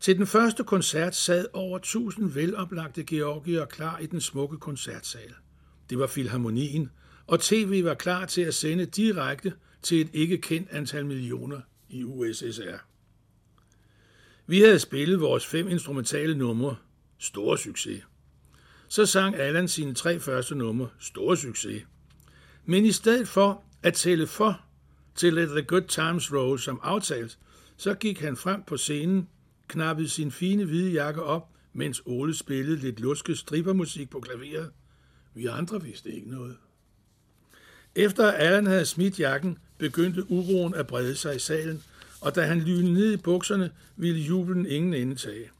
Til 0.00 0.16
den 0.16 0.26
første 0.26 0.64
koncert 0.64 1.14
sad 1.14 1.46
over 1.52 1.76
1000 1.76 2.34
veloplagte 2.34 3.04
georgier 3.04 3.64
klar 3.64 3.98
i 3.98 4.06
den 4.06 4.20
smukke 4.20 4.56
koncertsal. 4.56 5.34
Det 5.90 5.98
var 5.98 6.06
Filharmonien, 6.06 6.90
og 7.26 7.40
tv 7.40 7.84
var 7.84 7.94
klar 7.94 8.26
til 8.26 8.42
at 8.42 8.54
sende 8.54 8.86
direkte 8.86 9.52
til 9.82 10.00
et 10.00 10.10
ikke 10.12 10.38
kendt 10.38 10.68
antal 10.70 11.06
millioner 11.06 11.60
i 11.88 12.04
USSR. 12.04 12.76
Vi 14.46 14.60
havde 14.60 14.78
spillet 14.78 15.20
vores 15.20 15.46
fem 15.46 15.68
instrumentale 15.68 16.34
numre. 16.34 16.76
Stor 17.18 17.56
succes. 17.56 18.02
Så 18.88 19.06
sang 19.06 19.36
Allan 19.36 19.68
sine 19.68 19.94
tre 19.94 20.20
første 20.20 20.54
numre. 20.54 20.88
Stor 20.98 21.34
succes. 21.34 21.82
Men 22.64 22.84
i 22.84 22.92
stedet 22.92 23.28
for 23.28 23.64
at 23.82 23.94
tælle 23.94 24.26
for 24.26 24.60
til 25.14 25.34
Let 25.34 25.48
the 25.48 25.62
Good 25.62 25.82
Times 25.88 26.32
Roll 26.32 26.58
som 26.58 26.80
aftalt, 26.82 27.38
så 27.76 27.94
gik 27.94 28.20
han 28.20 28.36
frem 28.36 28.62
på 28.66 28.76
scenen, 28.76 29.28
knappede 29.68 30.08
sin 30.08 30.30
fine 30.30 30.64
hvide 30.64 30.92
jakke 30.92 31.22
op, 31.22 31.48
mens 31.72 32.02
Ole 32.06 32.34
spillede 32.34 32.76
lidt 32.76 33.00
luske 33.00 33.36
strippermusik 33.36 34.10
på 34.10 34.20
klaveret. 34.20 34.72
Vi 35.34 35.46
andre 35.46 35.82
vidste 35.82 36.10
ikke 36.10 36.30
noget. 36.30 36.56
Efter 37.98 38.32
Allan 38.32 38.66
havde 38.66 38.86
smidt 38.86 39.20
jakken, 39.20 39.58
begyndte 39.78 40.30
uroen 40.30 40.74
at 40.74 40.86
brede 40.86 41.16
sig 41.16 41.36
i 41.36 41.38
salen, 41.38 41.82
og 42.20 42.34
da 42.34 42.42
han 42.42 42.60
lynede 42.60 42.92
ned 42.94 43.12
i 43.12 43.16
bukserne, 43.16 43.70
ville 43.96 44.20
jublen 44.20 44.66
ingen 44.66 44.94
ende 44.94 45.14
tage. 45.14 45.50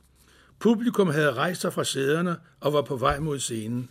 Publikum 0.59 1.09
havde 1.11 1.33
rejst 1.33 1.61
sig 1.61 1.73
fra 1.73 1.85
sæderne 1.85 2.37
og 2.61 2.73
var 2.73 2.83
på 2.83 2.97
vej 2.97 3.18
mod 3.18 3.38
scenen. 3.38 3.88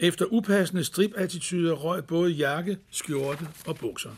Efter 0.00 0.26
upassende 0.30 0.84
stripattityder 0.84 1.72
røg 1.72 2.04
både 2.04 2.32
jakke, 2.32 2.78
skjorte 2.90 3.48
og 3.66 3.76
bukser. 3.76 4.10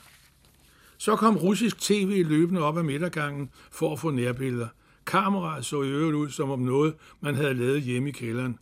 Så 0.98 1.16
kom 1.16 1.36
russisk 1.36 1.80
tv 1.80 2.24
løbende 2.28 2.60
op 2.62 2.78
ad 2.78 2.82
midtergangen 2.82 3.50
for 3.70 3.92
at 3.92 4.00
få 4.00 4.10
nærbilleder. 4.10 4.68
Kameraet 5.06 5.64
så 5.64 5.82
i 5.82 5.88
øvrigt 5.88 6.16
ud 6.16 6.30
som 6.30 6.50
om 6.50 6.58
noget, 6.58 6.94
man 7.20 7.34
havde 7.34 7.54
lavet 7.54 7.82
hjemme 7.82 8.08
i 8.08 8.12
kælderen. 8.12 8.58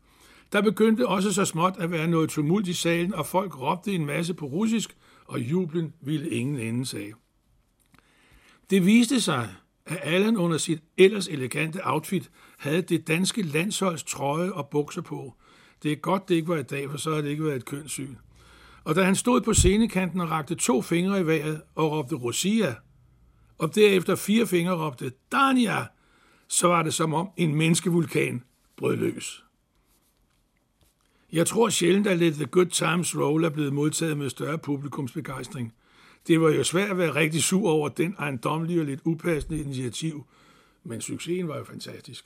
Der 0.55 0.63
begyndte 0.63 1.09
også 1.09 1.33
så 1.33 1.45
småt 1.45 1.75
at 1.79 1.91
være 1.91 2.09
noget 2.09 2.31
tumult 2.31 2.69
i 2.69 2.73
salen, 2.73 3.15
og 3.15 3.27
folk 3.27 3.61
råbte 3.61 3.93
en 3.93 4.07
masse 4.07 4.35
på 4.35 4.47
russisk, 4.47 4.97
og 5.25 5.41
jublen 5.41 5.93
ville 6.01 6.31
ingen 6.31 6.59
ende 6.59 6.99
af. 6.99 7.13
Det 8.71 8.87
viste 8.87 9.21
sig, 9.21 9.49
at 9.87 9.99
Allan 10.03 10.37
under 10.37 10.59
sit 10.59 10.83
ellers 10.97 11.29
elegante 11.29 11.81
outfit 11.85 12.31
havde 12.59 12.83
det 12.83 13.07
danske 13.09 13.43
landsholds 13.43 14.05
trøje 14.05 14.53
og 14.53 14.69
bukser 14.69 15.03
på. 15.03 15.35
Det 15.83 15.93
er 15.93 15.97
godt, 15.97 16.29
det 16.29 16.35
ikke 16.35 16.49
var 16.49 16.57
i 16.57 16.63
dag, 16.63 16.91
for 16.91 16.99
så 16.99 17.11
havde 17.11 17.23
det 17.23 17.31
ikke 17.31 17.45
været 17.45 17.57
et 17.57 17.65
kønssyn. 17.65 18.15
Og 18.85 18.95
da 18.95 19.03
han 19.03 19.17
stod 19.17 19.41
på 19.41 19.55
scenekanten 19.55 20.21
og 20.21 20.31
rakte 20.31 20.55
to 20.55 20.83
fingre 20.83 21.21
i 21.21 21.27
vejret 21.27 21.63
og 21.75 21.93
råbte 21.93 22.15
Rosia, 22.15 22.75
og 23.59 23.75
derefter 23.75 24.15
fire 24.15 24.47
fingre 24.47 24.87
råbte 24.87 25.13
Dania, 25.33 25.87
så 26.49 26.69
var 26.69 26.83
det 26.83 26.95
som 26.95 27.15
om 27.15 27.29
en 27.37 27.55
menneskevulkan 27.55 28.43
brød 28.77 28.97
løs. 28.97 29.44
Jeg 31.35 31.47
tror 31.47 31.69
sjældent, 31.69 32.07
at 32.07 32.19
Let 32.19 32.35
the 32.35 32.47
Good 32.47 32.67
Times 32.67 33.17
Roll 33.17 33.45
er 33.45 33.49
blevet 33.49 33.73
modtaget 33.73 34.19
med 34.19 34.31
større 34.31 34.59
publikumsbegejstring. 34.59 35.75
Det 36.27 36.41
var 36.41 36.51
jo 36.51 36.65
svært 36.65 36.91
at 36.91 36.99
være 36.99 37.15
rigtig 37.15 37.43
sur 37.43 37.71
over 37.71 37.89
den 37.89 38.15
ejendomlige 38.19 38.81
og 38.81 38.87
lidt 38.87 39.01
upassende 39.05 39.61
initiativ, 39.61 40.27
men 40.85 41.01
succesen 41.01 41.49
var 41.49 41.59
jo 41.59 41.65
fantastisk. 41.65 42.25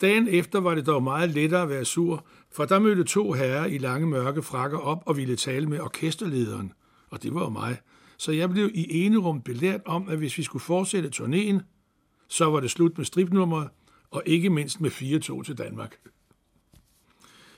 Dagen 0.00 0.28
efter 0.28 0.60
var 0.60 0.74
det 0.74 0.86
dog 0.86 1.02
meget 1.02 1.30
lettere 1.30 1.62
at 1.62 1.68
være 1.68 1.84
sur, 1.84 2.26
for 2.52 2.64
der 2.64 2.78
mødte 2.78 3.04
to 3.04 3.32
herrer 3.32 3.66
i 3.66 3.78
lange 3.78 4.06
mørke 4.06 4.42
frakker 4.42 4.78
op 4.78 5.02
og 5.06 5.16
ville 5.16 5.36
tale 5.36 5.66
med 5.66 5.80
orkesterlederen, 5.80 6.72
og 7.10 7.22
det 7.22 7.34
var 7.34 7.40
jo 7.40 7.50
mig. 7.50 7.80
Så 8.16 8.32
jeg 8.32 8.50
blev 8.50 8.70
i 8.74 9.04
ene 9.04 9.16
rum 9.18 9.42
belært 9.42 9.80
om, 9.84 10.08
at 10.08 10.18
hvis 10.18 10.38
vi 10.38 10.42
skulle 10.42 10.62
fortsætte 10.62 11.10
turnéen, 11.14 11.62
så 12.28 12.44
var 12.44 12.60
det 12.60 12.70
slut 12.70 12.98
med 12.98 13.04
stripnummeret, 13.04 13.68
og 14.10 14.22
ikke 14.26 14.50
mindst 14.50 14.80
med 14.80 14.90
4-2 14.90 15.42
til 15.42 15.58
Danmark. 15.58 15.98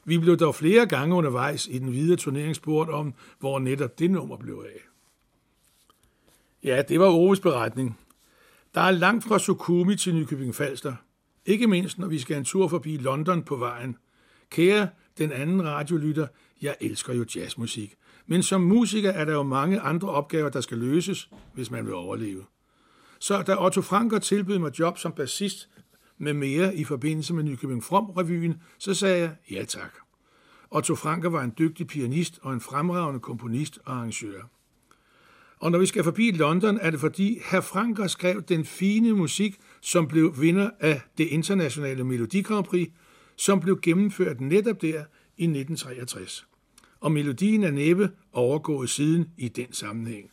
Vi 0.04 0.18
blev 0.18 0.36
dog 0.36 0.54
flere 0.54 0.86
gange 0.86 1.14
undervejs 1.14 1.66
i 1.66 1.78
den 1.78 1.92
videre 1.92 2.16
turneringsbord 2.16 2.88
om, 2.88 3.14
hvor 3.38 3.58
netop 3.58 3.98
det 3.98 4.10
nummer 4.10 4.36
blev 4.36 4.66
af. 4.74 4.80
Ja, 6.64 6.82
det 6.82 7.00
var 7.00 7.06
Oves 7.06 7.40
beretning. 7.40 7.98
Der 8.74 8.80
er 8.80 8.90
langt 8.90 9.24
fra 9.24 9.38
Sukumi 9.38 9.96
til 9.96 10.14
Nykøbing 10.14 10.54
Falster. 10.54 10.94
Ikke 11.46 11.66
mindst, 11.66 11.98
når 11.98 12.06
vi 12.06 12.18
skal 12.18 12.36
en 12.36 12.44
tur 12.44 12.68
forbi 12.68 12.96
London 12.96 13.42
på 13.42 13.56
vejen. 13.56 13.96
Kære 14.50 14.88
den 15.18 15.32
anden 15.32 15.64
radiolytter, 15.64 16.26
jeg 16.62 16.76
elsker 16.80 17.14
jo 17.14 17.24
jazzmusik. 17.36 17.94
Men 18.26 18.42
som 18.42 18.60
musiker 18.60 19.10
er 19.10 19.24
der 19.24 19.32
jo 19.32 19.42
mange 19.42 19.80
andre 19.80 20.08
opgaver, 20.08 20.48
der 20.48 20.60
skal 20.60 20.78
løses, 20.78 21.30
hvis 21.54 21.70
man 21.70 21.86
vil 21.86 21.94
overleve. 21.94 22.44
Så 23.18 23.42
da 23.42 23.64
Otto 23.64 23.80
Franker 23.80 24.18
tilbød 24.18 24.58
mig 24.58 24.78
job 24.78 24.98
som 24.98 25.12
bassist 25.12 25.68
med 26.20 26.34
mere 26.34 26.76
i 26.76 26.84
forbindelse 26.84 27.34
med 27.34 27.44
Nykøbing 27.44 27.84
From-revyen, 27.84 28.54
så 28.78 28.94
sagde 28.94 29.20
jeg 29.20 29.36
ja 29.50 29.64
tak. 29.64 29.94
Otto 30.70 30.94
Franker 30.94 31.28
var 31.28 31.42
en 31.42 31.54
dygtig 31.58 31.86
pianist 31.86 32.38
og 32.42 32.52
en 32.52 32.60
fremragende 32.60 33.20
komponist 33.20 33.78
og 33.84 33.94
arrangør. 33.94 34.42
Og 35.58 35.70
når 35.70 35.78
vi 35.78 35.86
skal 35.86 36.04
forbi 36.04 36.30
London, 36.30 36.78
er 36.80 36.90
det 36.90 37.00
fordi 37.00 37.40
herr 37.44 37.60
Franker 37.60 38.06
skrev 38.06 38.42
den 38.42 38.64
fine 38.64 39.12
musik, 39.12 39.58
som 39.80 40.08
blev 40.08 40.40
vinder 40.40 40.70
af 40.80 41.00
det 41.18 41.26
internationale 41.26 42.04
Melodi 42.04 42.42
Grand 42.42 42.64
Prix, 42.64 42.88
som 43.36 43.60
blev 43.60 43.80
gennemført 43.80 44.40
netop 44.40 44.82
der 44.82 45.04
i 45.36 45.44
1963. 45.44 46.46
Og 47.00 47.12
melodien 47.12 47.64
er 47.64 47.70
næppe 47.70 48.10
overgået 48.32 48.90
siden 48.90 49.30
i 49.38 49.48
den 49.48 49.72
sammenhæng. 49.72 50.30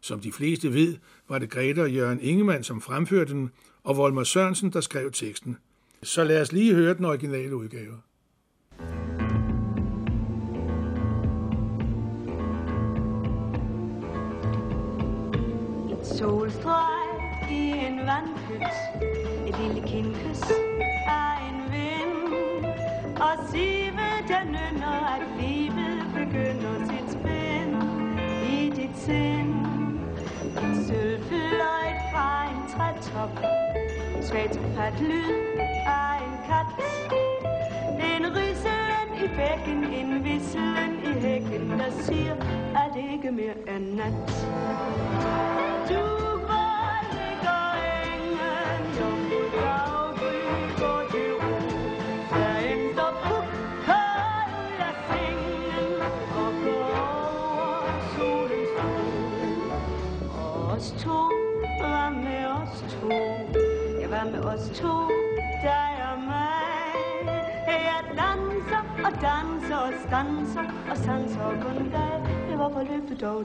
Som 0.00 0.20
de 0.20 0.32
fleste 0.32 0.72
ved, 0.72 0.96
var 1.28 1.38
det 1.38 1.50
Greta 1.50 1.82
og 1.82 1.92
Jørgen 1.92 2.20
Ingemann, 2.20 2.64
som 2.64 2.80
fremførte 2.80 3.32
den, 3.32 3.50
og 3.84 3.96
Volmer 3.96 4.24
Sørensen, 4.24 4.72
der 4.72 4.80
skrev 4.80 5.12
teksten. 5.12 5.58
Så 6.02 6.24
lad 6.24 6.40
os 6.40 6.52
lige 6.52 6.74
høre 6.74 6.94
den 6.94 7.04
originale 7.04 7.56
udgave. 7.56 7.94
Et 15.90 16.06
solstrøg 16.06 17.50
i 17.50 17.70
en 17.86 17.98
vandpyt 17.98 18.74
Et 19.48 19.54
lille 19.60 19.88
kindkys 19.88 20.42
af 21.06 21.48
en 21.48 21.72
vind 21.72 22.64
Og 23.20 23.48
Sive, 23.50 24.06
den 24.28 24.48
ynder, 24.48 25.14
at 25.14 25.22
livet 25.40 25.98
begynder 26.14 26.74
sit 26.86 27.12
spænd 27.12 27.82
i 28.52 28.70
dit 28.76 28.98
sind 28.98 29.54
Et 30.56 30.86
sølvfyld 30.86 31.43
trætop 32.76 33.30
Svagt 34.22 34.58
fat 34.76 35.00
lyd 35.00 35.58
af 35.86 36.14
en 36.26 36.34
kat. 36.46 36.66
En 38.10 38.26
ryselen 38.36 39.08
i 39.24 39.28
bækken, 39.36 39.84
en 39.84 40.24
visselen 40.24 40.92
i 41.04 41.20
hækken 41.20 41.70
Der 41.70 41.90
siger, 42.02 42.34
at 42.74 42.90
det 42.94 43.04
ikke 43.12 43.30
mere 43.30 43.54
er 43.66 43.78
nat. 43.78 44.14
Du 45.88 46.33
danser 69.24 69.76
og 69.76 69.92
danser 69.92 69.92
og 69.92 69.94
stanser 70.06 70.64
og 70.90 70.96
sanser 70.96 71.50
kun 71.62 71.90
dig. 71.96 72.14
Det 72.48 72.58
var 72.58 72.68
forløbet 72.68 73.20
dog 73.20 73.44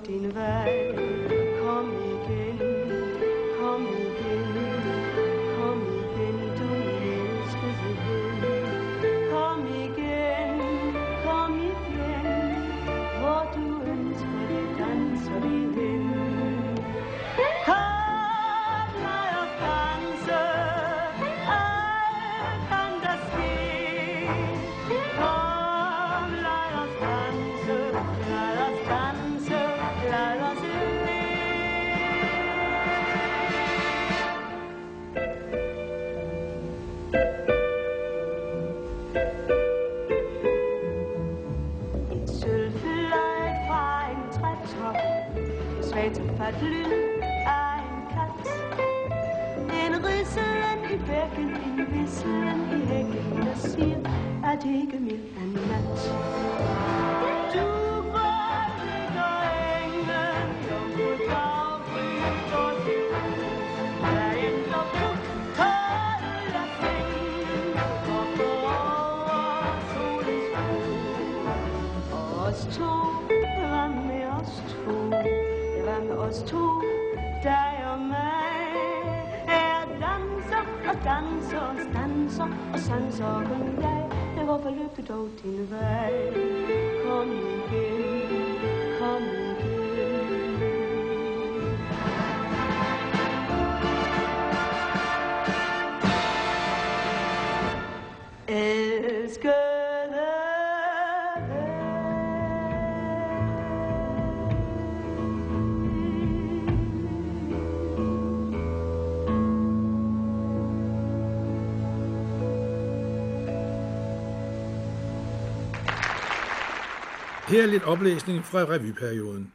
Her 117.49 117.63
er 117.63 117.67
lidt 117.67 117.83
oplæsning 117.83 118.45
fra 118.45 118.59
revyperioden. 118.59 119.53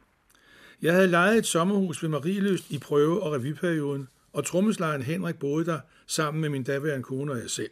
Jeg 0.81 0.93
havde 0.93 1.07
lejet 1.07 1.37
et 1.37 1.45
sommerhus 1.45 2.03
ved 2.03 2.09
Marieløst 2.09 2.71
i 2.71 2.79
prøve- 2.79 3.23
og 3.23 3.31
revyperioden, 3.31 4.07
og 4.33 4.45
trommeslageren 4.45 5.01
Henrik 5.01 5.35
boede 5.35 5.65
der 5.65 5.79
sammen 6.07 6.41
med 6.41 6.49
min 6.49 6.63
daværende 6.63 7.03
kone 7.03 7.31
og 7.31 7.39
jeg 7.39 7.49
selv. 7.49 7.71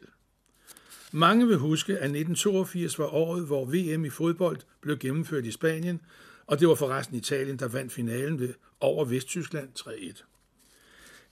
Mange 1.12 1.47
vil 1.47 1.57
huske, 1.57 1.93
at 1.93 2.03
1982 2.03 2.99
var 2.99 3.05
året, 3.05 3.45
hvor 3.45 3.65
VM 3.65 4.05
i 4.05 4.09
fodbold 4.09 4.57
blev 4.81 4.97
gennemført 4.97 5.45
i 5.45 5.51
Spanien, 5.51 6.01
og 6.47 6.59
det 6.59 6.67
var 6.67 6.75
forresten 6.75 7.17
Italien, 7.17 7.59
der 7.59 7.67
vandt 7.67 7.93
finalen 7.93 8.39
ved 8.39 8.53
over 8.79 9.05
Vesttyskland 9.05 9.69
3-1. 9.79 10.23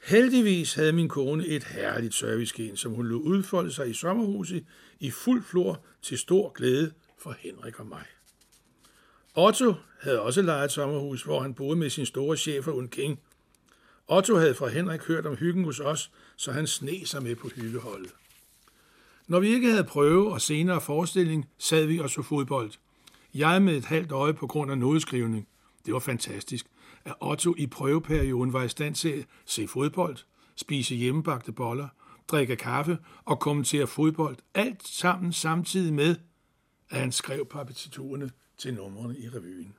Heldigvis 0.03 0.73
havde 0.73 0.93
min 0.93 1.09
kone 1.09 1.47
et 1.47 1.63
herligt 1.63 2.13
servicegen, 2.13 2.77
som 2.77 2.91
hun 2.91 3.07
lod 3.07 3.21
udfolde 3.21 3.71
sig 3.71 3.89
i 3.89 3.93
sommerhuset 3.93 4.65
i 4.99 5.11
fuld 5.11 5.43
flor 5.43 5.85
til 6.01 6.17
stor 6.17 6.49
glæde 6.49 6.91
for 7.19 7.35
Henrik 7.39 7.79
og 7.79 7.87
mig. 7.87 8.05
Otto 9.35 9.73
havde 10.01 10.21
også 10.21 10.41
lejet 10.41 10.65
et 10.65 10.71
sommerhus, 10.71 11.23
hvor 11.23 11.41
han 11.41 11.53
boede 11.53 11.75
med 11.75 11.89
sin 11.89 12.05
store 12.05 12.37
chef 12.37 12.67
og 12.67 12.89
King. 12.89 13.19
Otto 14.07 14.35
havde 14.35 14.55
fra 14.55 14.67
Henrik 14.67 15.01
hørt 15.01 15.25
om 15.25 15.35
hyggen 15.35 15.63
hos 15.63 15.79
os, 15.79 16.11
så 16.35 16.51
han 16.51 16.67
sne 16.67 17.05
sig 17.05 17.23
med 17.23 17.35
på 17.35 17.49
hyggeholdet. 17.55 18.13
Når 19.27 19.39
vi 19.39 19.47
ikke 19.47 19.69
havde 19.69 19.83
prøve 19.83 20.33
og 20.33 20.41
senere 20.41 20.81
forestilling, 20.81 21.49
sad 21.57 21.85
vi 21.85 21.99
og 21.99 22.09
så 22.09 22.21
fodbold. 22.21 22.71
Jeg 23.33 23.61
med 23.61 23.77
et 23.77 23.85
halvt 23.85 24.11
øje 24.11 24.33
på 24.33 24.47
grund 24.47 24.71
af 24.71 24.77
nodeskrivning. 24.77 25.47
Det 25.85 25.93
var 25.93 25.99
fantastisk, 25.99 26.65
at 27.05 27.13
Otto 27.19 27.55
i 27.57 27.67
prøveperioden 27.67 28.53
var 28.53 28.63
i 28.63 28.69
stand 28.69 28.95
til 28.95 29.09
at 29.09 29.25
se 29.45 29.67
fodbold, 29.67 30.17
spise 30.55 30.95
hjemmebagte 30.95 31.51
boller, 31.51 31.87
drikke 32.27 32.55
kaffe 32.55 32.97
og 33.25 33.39
kommentere 33.39 33.87
fodbold. 33.87 34.37
Alt 34.53 34.87
sammen 34.87 35.33
samtidig 35.33 35.93
med, 35.93 36.15
at 36.89 36.99
han 36.99 37.11
skrev 37.11 37.45
partiturerne 37.45 38.31
til 38.61 38.73
numrene 38.73 39.17
i 39.17 39.29
revyen. 39.29 39.73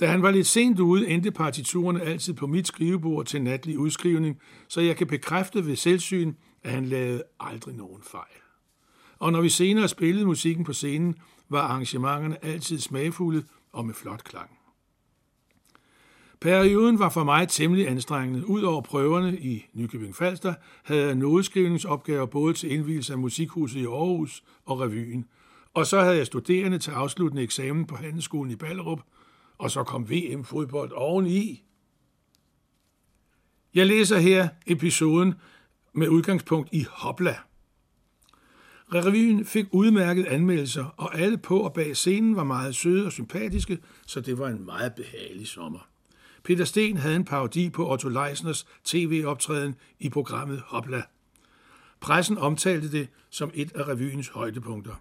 Da 0.00 0.06
han 0.06 0.22
var 0.22 0.30
lidt 0.30 0.46
sent 0.46 0.80
ude, 0.80 1.08
endte 1.08 1.30
partiturerne 1.30 2.02
altid 2.02 2.34
på 2.34 2.46
mit 2.46 2.66
skrivebord 2.66 3.26
til 3.26 3.42
natlig 3.42 3.78
udskrivning, 3.78 4.40
så 4.68 4.80
jeg 4.80 4.96
kan 4.96 5.06
bekræfte 5.06 5.66
ved 5.66 5.76
selvsyn, 5.76 6.34
at 6.62 6.70
han 6.70 6.86
lavede 6.86 7.22
aldrig 7.40 7.74
nogen 7.74 8.02
fejl. 8.02 8.40
Og 9.18 9.32
når 9.32 9.40
vi 9.40 9.48
senere 9.48 9.88
spillede 9.88 10.26
musikken 10.26 10.64
på 10.64 10.72
scenen, 10.72 11.14
var 11.48 11.60
arrangementerne 11.60 12.44
altid 12.44 12.78
smagfulde 12.78 13.44
og 13.72 13.86
med 13.86 13.94
flot 13.94 14.24
klang. 14.24 14.50
Perioden 16.40 16.98
var 16.98 17.08
for 17.08 17.24
mig 17.24 17.48
temmelig 17.48 17.88
anstrengende. 17.88 18.46
Udover 18.48 18.80
prøverne 18.80 19.38
i 19.38 19.66
Nykøbing 19.72 20.16
Falster 20.16 20.54
havde 20.84 21.06
jeg 21.06 21.14
nådeskrivningsopgaver 21.14 22.26
både 22.26 22.54
til 22.54 22.72
indvielse 22.72 23.12
af 23.12 23.18
Musikhuset 23.18 23.80
i 23.80 23.84
Aarhus 23.84 24.44
og 24.64 24.80
revyen. 24.80 25.26
Og 25.74 25.86
så 25.86 26.00
havde 26.00 26.16
jeg 26.16 26.26
studerende 26.26 26.78
til 26.78 26.90
afsluttende 26.90 27.42
eksamen 27.42 27.86
på 27.86 27.96
Handelsskolen 27.96 28.52
i 28.52 28.56
Ballerup, 28.56 29.00
og 29.58 29.70
så 29.70 29.84
kom 29.84 30.10
VM-fodbold 30.10 30.92
oveni. 30.92 31.62
Jeg 33.74 33.86
læser 33.86 34.18
her 34.18 34.48
episoden 34.66 35.34
med 35.92 36.08
udgangspunkt 36.08 36.68
i 36.72 36.86
Hopla. 36.90 37.36
Revyen 38.94 39.44
fik 39.44 39.66
udmærket 39.70 40.26
anmeldelser, 40.26 40.84
og 40.84 41.18
alle 41.18 41.38
på 41.38 41.60
og 41.60 41.72
bag 41.72 41.96
scenen 41.96 42.36
var 42.36 42.44
meget 42.44 42.76
søde 42.76 43.06
og 43.06 43.12
sympatiske, 43.12 43.78
så 44.06 44.20
det 44.20 44.38
var 44.38 44.48
en 44.48 44.64
meget 44.64 44.94
behagelig 44.94 45.46
sommer. 45.46 45.88
Peter 46.44 46.64
Sten 46.64 46.96
havde 46.96 47.16
en 47.16 47.24
parodi 47.24 47.70
på 47.70 47.92
Otto 47.92 48.08
Leisners 48.08 48.66
tv-optræden 48.84 49.74
i 50.00 50.08
programmet 50.08 50.62
Hopla. 50.66 51.02
Pressen 52.00 52.38
omtalte 52.38 52.92
det 52.92 53.08
som 53.30 53.50
et 53.54 53.72
af 53.72 53.88
revyens 53.88 54.28
højdepunkter. 54.28 54.94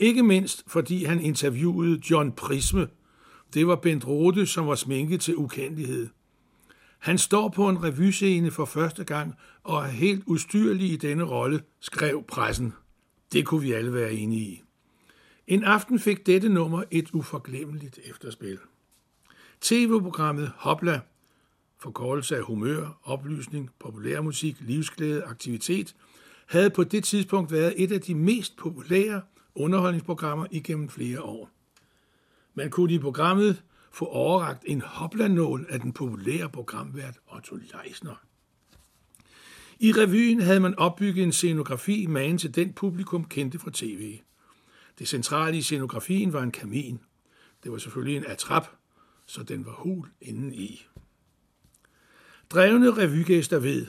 Ikke 0.00 0.22
mindst 0.22 0.64
fordi 0.66 1.04
han 1.04 1.20
interviewede 1.20 2.00
John 2.10 2.32
Prisme. 2.32 2.88
Det 3.54 3.66
var 3.66 3.76
Bent 3.76 4.06
Rode, 4.06 4.46
som 4.46 4.66
var 4.66 4.74
sminket 4.74 5.20
til 5.20 5.36
ukendelighed. 5.36 6.08
Han 6.98 7.18
står 7.18 7.48
på 7.48 7.68
en 7.68 7.84
revyscene 7.84 8.50
for 8.50 8.64
første 8.64 9.04
gang 9.04 9.34
og 9.62 9.82
er 9.82 9.88
helt 9.88 10.22
ustyrlig 10.26 10.90
i 10.90 10.96
denne 10.96 11.24
rolle, 11.24 11.62
skrev 11.80 12.24
pressen. 12.28 12.72
Det 13.32 13.46
kunne 13.46 13.60
vi 13.60 13.72
alle 13.72 13.94
være 13.94 14.12
enige 14.12 14.40
i. 14.40 14.62
En 15.46 15.64
aften 15.64 15.98
fik 15.98 16.26
dette 16.26 16.48
nummer 16.48 16.82
et 16.90 17.10
uforglemmeligt 17.12 17.98
efterspil. 18.04 18.58
TV-programmet 19.60 20.52
Hopla, 20.56 21.00
forkortelse 21.78 22.36
af 22.36 22.42
humør, 22.42 23.00
oplysning, 23.02 23.70
populærmusik, 23.78 24.56
livsglæde, 24.60 25.24
aktivitet, 25.24 25.94
havde 26.46 26.70
på 26.70 26.84
det 26.84 27.04
tidspunkt 27.04 27.52
været 27.52 27.74
et 27.76 27.92
af 27.92 28.00
de 28.00 28.14
mest 28.14 28.56
populære 28.56 29.22
underholdningsprogrammer 29.54 30.46
igennem 30.50 30.88
flere 30.88 31.22
år. 31.22 31.50
Man 32.54 32.70
kunne 32.70 32.92
i 32.92 32.98
programmet 32.98 33.62
få 33.92 34.04
overragt 34.04 34.64
en 34.66 34.80
hoplanål 34.80 35.66
af 35.68 35.80
den 35.80 35.92
populære 35.92 36.48
programvært 36.48 37.18
Otto 37.36 37.56
Leisner. 37.56 38.14
I 39.78 39.92
revyen 39.92 40.40
havde 40.40 40.60
man 40.60 40.78
opbygget 40.78 41.22
en 41.22 41.32
scenografi 41.32 42.06
magen 42.06 42.38
til 42.38 42.54
den 42.54 42.72
publikum 42.72 43.24
kendte 43.24 43.58
fra 43.58 43.70
tv. 43.74 44.18
Det 44.98 45.08
centrale 45.08 45.58
i 45.58 45.62
scenografien 45.62 46.32
var 46.32 46.42
en 46.42 46.50
kamin. 46.50 47.00
Det 47.64 47.72
var 47.72 47.78
selvfølgelig 47.78 48.16
en 48.16 48.26
atrap, 48.26 48.66
så 49.26 49.42
den 49.42 49.66
var 49.66 49.72
hul 49.72 50.08
indeni. 50.20 50.86
Drevne 52.50 52.90
revygæster 52.90 53.58
ved, 53.58 53.86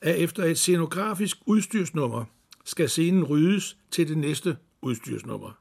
at 0.00 0.16
efter 0.16 0.44
et 0.44 0.58
scenografisk 0.58 1.36
udstyrsnummer 1.46 2.24
skal 2.64 2.88
scenen 2.88 3.24
ryddes 3.24 3.76
til 3.90 4.08
det 4.08 4.18
næste 4.18 4.56
udstyrsnummer. 4.82 5.58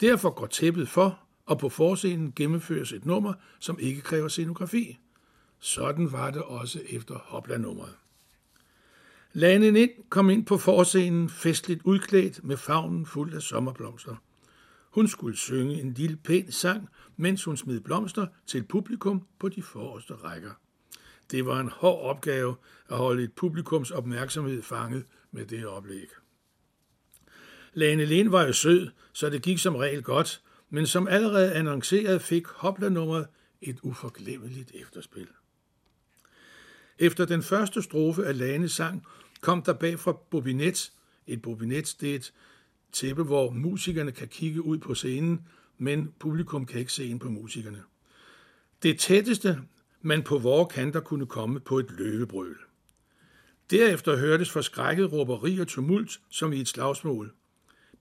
Derfor 0.00 0.30
går 0.30 0.46
tæppet 0.46 0.88
for, 0.88 1.18
og 1.46 1.58
på 1.58 1.68
forscenen 1.68 2.32
gennemføres 2.36 2.92
et 2.92 3.06
nummer, 3.06 3.32
som 3.58 3.78
ikke 3.78 4.00
kræver 4.00 4.28
scenografi. 4.28 4.98
Sådan 5.58 6.12
var 6.12 6.30
det 6.30 6.42
også 6.42 6.80
efter 6.88 7.14
Hopla-nummeret. 7.14 7.96
Lane 9.32 9.66
ind 9.66 9.90
kom 10.08 10.30
ind 10.30 10.46
på 10.46 10.58
forscenen 10.58 11.28
festligt 11.28 11.80
udklædt 11.84 12.44
med 12.44 12.56
favnen 12.56 13.06
fuld 13.06 13.34
af 13.34 13.42
sommerblomster. 13.42 14.16
Hun 14.90 15.08
skulle 15.08 15.36
synge 15.36 15.80
en 15.80 15.92
lille 15.92 16.16
pæn 16.16 16.52
sang, 16.52 16.88
mens 17.16 17.44
hun 17.44 17.56
smed 17.56 17.80
blomster 17.80 18.26
til 18.46 18.62
publikum 18.62 19.26
på 19.38 19.48
de 19.48 19.62
forreste 19.62 20.14
rækker. 20.14 20.50
Det 21.30 21.46
var 21.46 21.60
en 21.60 21.68
hård 21.68 22.02
opgave 22.02 22.56
at 22.88 22.96
holde 22.96 23.22
et 23.22 23.32
publikums 23.32 23.90
opmærksomhed 23.90 24.62
fanget 24.62 25.04
med 25.32 25.46
det 25.46 25.66
oplæg. 25.66 26.08
Lane 27.76 28.04
Lind 28.04 28.28
var 28.28 28.46
jo 28.46 28.52
sød, 28.52 28.88
så 29.12 29.30
det 29.30 29.42
gik 29.42 29.58
som 29.58 29.76
regel 29.76 30.02
godt, 30.02 30.42
men 30.70 30.86
som 30.86 31.08
allerede 31.08 31.52
annonceret 31.52 32.22
fik 32.22 32.46
hoplernummeret 32.46 33.26
et 33.62 33.78
uforglemmeligt 33.82 34.70
efterspil. 34.74 35.26
Efter 36.98 37.24
den 37.24 37.42
første 37.42 37.82
strofe 37.82 38.26
af 38.26 38.38
Lanes 38.38 38.72
sang 38.72 39.06
kom 39.40 39.62
der 39.62 39.72
bag 39.72 39.98
fra 39.98 40.12
bobinet, 40.30 40.92
et 41.26 41.42
bobinet 41.42 41.96
det 42.00 42.10
er 42.10 42.14
et 42.14 42.32
tæppe, 42.92 43.22
hvor 43.22 43.50
musikerne 43.50 44.12
kan 44.12 44.28
kigge 44.28 44.62
ud 44.62 44.78
på 44.78 44.94
scenen, 44.94 45.48
men 45.78 46.14
publikum 46.18 46.66
kan 46.66 46.80
ikke 46.80 46.92
se 46.92 47.06
ind 47.06 47.20
på 47.20 47.28
musikerne. 47.28 47.82
Det 48.82 48.98
tætteste, 48.98 49.58
man 50.02 50.22
på 50.22 50.38
vore 50.38 50.66
kanter 50.66 51.00
kunne 51.00 51.26
komme 51.26 51.60
på 51.60 51.78
et 51.78 51.90
løvebrøl. 51.90 52.56
Derefter 53.70 54.16
hørtes 54.16 54.50
forskrækket 54.50 55.12
råberi 55.12 55.58
og 55.58 55.68
tumult, 55.68 56.20
som 56.30 56.52
i 56.52 56.60
et 56.60 56.68
slagsmål. 56.68 57.34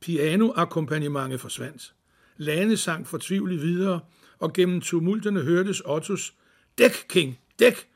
Pianoakkompagnementet 0.01 1.41
forsvandt. 1.41 1.93
Lane 2.37 2.77
sang 2.77 3.07
fortvivlet 3.07 3.61
videre, 3.61 3.99
og 4.39 4.53
gennem 4.53 4.81
tumulterne 4.81 5.41
hørtes 5.41 5.81
Ottos 5.85 6.33
Dæk, 6.77 7.05
King, 7.09 7.39
dæk! 7.59 7.87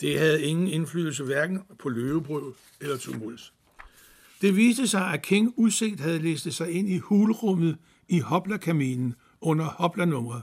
Det 0.00 0.18
havde 0.18 0.42
ingen 0.42 0.68
indflydelse 0.68 1.24
hverken 1.24 1.58
på 1.78 1.88
løvebrød 1.88 2.52
eller 2.80 2.96
tumult. 2.96 3.52
Det 4.40 4.56
viste 4.56 4.88
sig, 4.88 5.12
at 5.12 5.22
King 5.22 5.54
uset 5.56 6.00
havde 6.00 6.18
læst 6.18 6.52
sig 6.52 6.70
ind 6.70 6.88
i 6.88 6.98
hulrummet 6.98 7.76
i 8.08 8.18
Hopla-kaminen 8.18 9.14
under 9.40 9.64
Hopla-nummeret. 9.64 10.42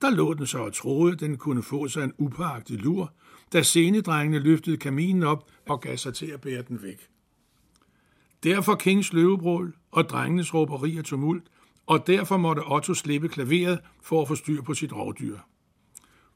Der 0.00 0.10
lå 0.10 0.34
den 0.34 0.46
så 0.46 0.58
og 0.58 0.72
troede, 0.72 1.12
at 1.12 1.20
den 1.20 1.36
kunne 1.36 1.62
få 1.62 1.88
sig 1.88 2.04
en 2.04 2.12
upagtet 2.18 2.80
lur, 2.80 3.14
da 3.52 3.62
scenedrengene 3.62 4.38
løftede 4.38 4.76
kaminen 4.76 5.22
op 5.22 5.50
og 5.68 5.80
gav 5.80 5.96
sig 5.96 6.14
til 6.14 6.26
at 6.26 6.40
bære 6.40 6.62
den 6.62 6.82
væk. 6.82 7.08
Derfor 8.42 8.74
Kings 8.74 9.12
løvebrål 9.12 9.76
og 9.90 10.08
drengenes 10.08 10.54
råberi 10.54 10.96
og 10.96 11.04
tumult, 11.04 11.44
og 11.86 12.06
derfor 12.06 12.36
måtte 12.36 12.60
Otto 12.60 12.94
slippe 12.94 13.28
klaveret 13.28 13.80
for 14.02 14.22
at 14.22 14.28
få 14.28 14.34
styr 14.34 14.62
på 14.62 14.74
sit 14.74 14.92
rovdyr. 14.92 15.38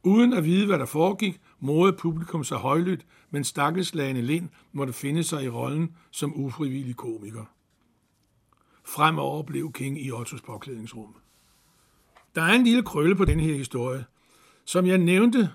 Uden 0.03 0.33
at 0.33 0.45
vide, 0.45 0.67
hvad 0.67 0.79
der 0.79 0.87
foregik, 0.87 1.41
morede 1.59 1.93
publikum 1.93 2.45
sig 2.45 2.59
højlydt, 2.59 3.07
men 3.31 3.45
stakkels 3.45 3.95
Lind 3.95 4.49
måtte 4.73 4.93
finde 4.93 5.25
sig 5.25 5.45
i 5.45 5.49
rollen 5.49 5.97
som 6.11 6.37
ufrivillig 6.37 6.97
komiker. 6.97 7.45
Fremover 8.85 9.43
blev 9.43 9.73
King 9.73 10.05
i 10.07 10.11
Ottos 10.11 10.43
påklædningsrum. 10.43 11.15
Der 12.35 12.43
er 12.43 12.53
en 12.53 12.65
lille 12.65 12.83
krølle 12.83 13.17
på 13.17 13.25
den 13.25 13.41
her 13.41 13.55
historie. 13.55 14.05
Som 14.65 14.87
jeg 14.87 14.99
nævnte, 14.99 15.51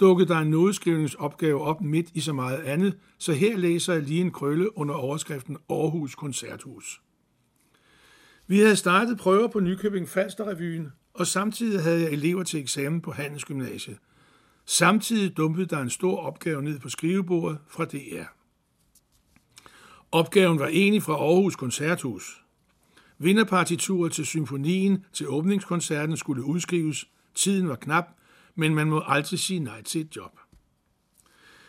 dukkede 0.00 0.28
der 0.28 0.38
en 0.38 0.50
nodeskrivningsopgave 0.50 1.60
op 1.60 1.80
midt 1.80 2.10
i 2.14 2.20
så 2.20 2.32
meget 2.32 2.58
andet, 2.58 2.98
så 3.18 3.32
her 3.32 3.56
læser 3.56 3.92
jeg 3.92 4.02
lige 4.02 4.20
en 4.20 4.30
krølle 4.30 4.78
under 4.78 4.94
overskriften 4.94 5.56
Aarhus 5.70 6.14
Koncerthus. 6.14 7.00
Vi 8.46 8.58
havde 8.58 8.76
startet 8.76 9.18
prøver 9.18 9.48
på 9.48 9.60
Nykøbing 9.60 10.08
Falster 10.08 10.44
Revyen, 10.44 10.92
og 11.14 11.26
samtidig 11.26 11.82
havde 11.82 12.00
jeg 12.00 12.12
elever 12.12 12.42
til 12.42 12.60
eksamen 12.60 13.00
på 13.00 13.12
Handelsgymnasiet. 13.12 13.98
Samtidig 14.66 15.36
dumpede 15.36 15.66
der 15.66 15.78
en 15.78 15.90
stor 15.90 16.16
opgave 16.16 16.62
ned 16.62 16.78
på 16.78 16.88
skrivebordet 16.88 17.58
fra 17.68 17.84
DR. 17.84 18.24
Opgaven 20.12 20.58
var 20.58 20.66
egentlig 20.66 21.02
fra 21.02 21.12
Aarhus 21.12 21.56
Koncerthus. 21.56 22.44
Vinderpartituret 23.18 24.12
til 24.12 24.26
symfonien 24.26 25.04
til 25.12 25.28
åbningskoncerten 25.28 26.16
skulle 26.16 26.44
udskrives. 26.44 27.08
Tiden 27.34 27.68
var 27.68 27.76
knap, 27.76 28.04
men 28.54 28.74
man 28.74 28.88
må 28.88 29.02
aldrig 29.06 29.38
sige 29.38 29.60
nej 29.60 29.82
til 29.82 30.00
et 30.00 30.16
job. 30.16 30.38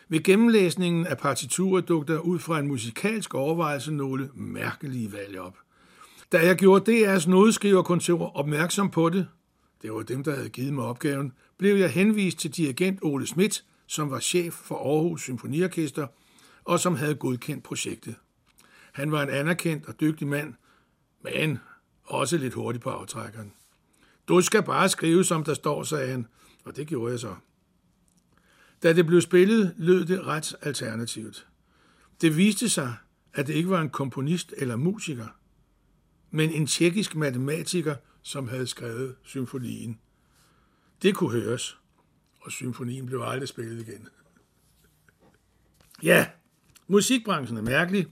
Ved 0.08 0.24
gennemlæsningen 0.24 1.08
af 1.08 1.18
partituret 1.18 1.88
dukker 1.88 2.20
ud 2.20 2.40
fra 2.40 2.60
en 2.60 2.68
musikalsk 2.68 3.34
overvejelse 3.34 3.94
nogle 3.94 4.30
mærkelige 4.34 5.14
valg 5.14 5.40
op. 5.40 5.58
Da 6.32 6.46
jeg 6.46 6.56
gjorde 6.56 7.16
DR's 7.16 7.30
nodeskriverkontor 7.30 8.38
opmærksom 8.38 8.92
på 8.92 9.10
det, 9.10 9.28
det 9.82 9.94
var 9.94 10.02
dem, 10.02 10.24
der 10.24 10.36
havde 10.36 10.50
givet 10.50 10.74
mig 10.74 10.86
opgaven, 10.86 11.34
blev 11.58 11.76
jeg 11.76 11.90
henvist 11.90 12.38
til 12.38 12.52
dirigent 12.52 13.00
Ole 13.02 13.28
Schmidt, 13.28 13.64
som 13.88 14.12
var 14.12 14.20
chef 14.20 14.54
for 14.54 14.76
Aarhus 14.76 15.22
Symfoniorkester 15.22 16.08
og 16.66 16.80
som 16.80 16.96
havde 16.96 17.16
godkendt 17.16 17.64
projektet. 17.64 18.16
Han 18.92 19.12
var 19.12 19.24
en 19.24 19.30
anerkendt 19.30 19.86
og 19.86 20.00
dygtig 20.00 20.28
mand, 20.28 20.54
men 21.22 21.60
også 22.04 22.38
lidt 22.38 22.54
hurtig 22.54 22.82
på 22.82 22.90
aftrækkeren. 22.90 23.54
Du 24.28 24.42
skal 24.42 24.64
bare 24.64 24.90
skrive, 24.90 25.24
som 25.24 25.44
der 25.44 25.54
står, 25.54 25.84
sagde 25.84 26.12
han, 26.12 26.28
og 26.66 26.76
det 26.76 26.88
gjorde 26.88 27.12
jeg 27.12 27.20
så. 27.20 27.36
Da 28.84 28.94
det 28.94 29.06
blev 29.06 29.22
spillet, 29.22 29.74
lød 29.78 30.06
det 30.06 30.26
ret 30.26 30.56
alternativt. 30.62 31.48
Det 32.22 32.38
viste 32.38 32.70
sig, 32.70 32.96
at 33.34 33.48
det 33.48 33.54
ikke 33.54 33.70
var 33.70 33.82
en 33.82 33.90
komponist 33.90 34.54
eller 34.58 34.76
musiker, 34.76 35.28
men 36.32 36.50
en 36.50 36.68
tjekkisk 36.68 37.16
matematiker, 37.16 37.96
som 38.22 38.48
havde 38.48 38.68
skrevet 38.68 39.16
symfonien. 39.24 40.00
Det 41.02 41.16
kunne 41.16 41.42
høres, 41.42 41.78
og 42.42 42.52
symfonien 42.52 43.06
blev 43.06 43.22
aldrig 43.22 43.48
spillet 43.48 43.88
igen. 43.88 44.08
Ja, 46.04 46.28
musikbranchen 46.88 47.58
er 47.58 47.62
mærkelig. 47.62 48.08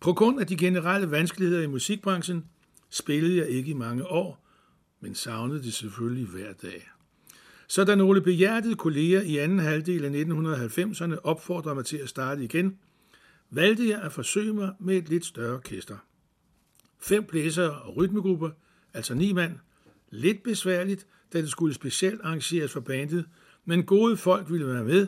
På 0.00 0.12
grund 0.12 0.40
af 0.40 0.46
de 0.46 0.56
generelle 0.56 1.10
vanskeligheder 1.10 1.62
i 1.62 1.66
musikbranchen 1.66 2.44
spillede 2.90 3.36
jeg 3.36 3.48
ikke 3.48 3.70
i 3.70 3.74
mange 3.74 4.06
år, 4.06 4.48
men 5.00 5.14
savnede 5.14 5.62
det 5.62 5.74
selvfølgelig 5.74 6.26
hver 6.26 6.52
dag. 6.52 6.88
Så 7.68 7.84
da 7.84 7.94
nogle 7.94 8.20
behjertede 8.20 8.74
kolleger 8.74 9.20
i 9.20 9.36
anden 9.36 9.58
halvdel 9.58 10.04
af 10.04 10.10
1990'erne 10.10 11.16
opfordrede 11.22 11.74
mig 11.74 11.84
til 11.84 11.96
at 11.96 12.08
starte 12.08 12.44
igen, 12.44 12.78
valgte 13.50 13.88
jeg 13.88 14.02
at 14.02 14.12
forsøge 14.12 14.52
mig 14.52 14.74
med 14.78 14.96
et 14.96 15.08
lidt 15.08 15.26
større 15.26 15.54
orkester. 15.54 15.96
Fem 17.00 17.24
blæsere 17.24 17.70
og 17.70 17.96
rytmegrupper, 17.96 18.50
altså 18.94 19.14
ni 19.14 19.32
mand. 19.32 19.52
Lidt 20.10 20.42
besværligt, 20.42 21.06
da 21.32 21.40
det 21.40 21.50
skulle 21.50 21.74
specielt 21.74 22.20
arrangeres 22.24 22.72
for 22.72 22.80
bandet, 22.80 23.24
men 23.64 23.82
gode 23.82 24.16
folk 24.16 24.50
ville 24.50 24.66
være 24.66 24.84
med, 24.84 25.06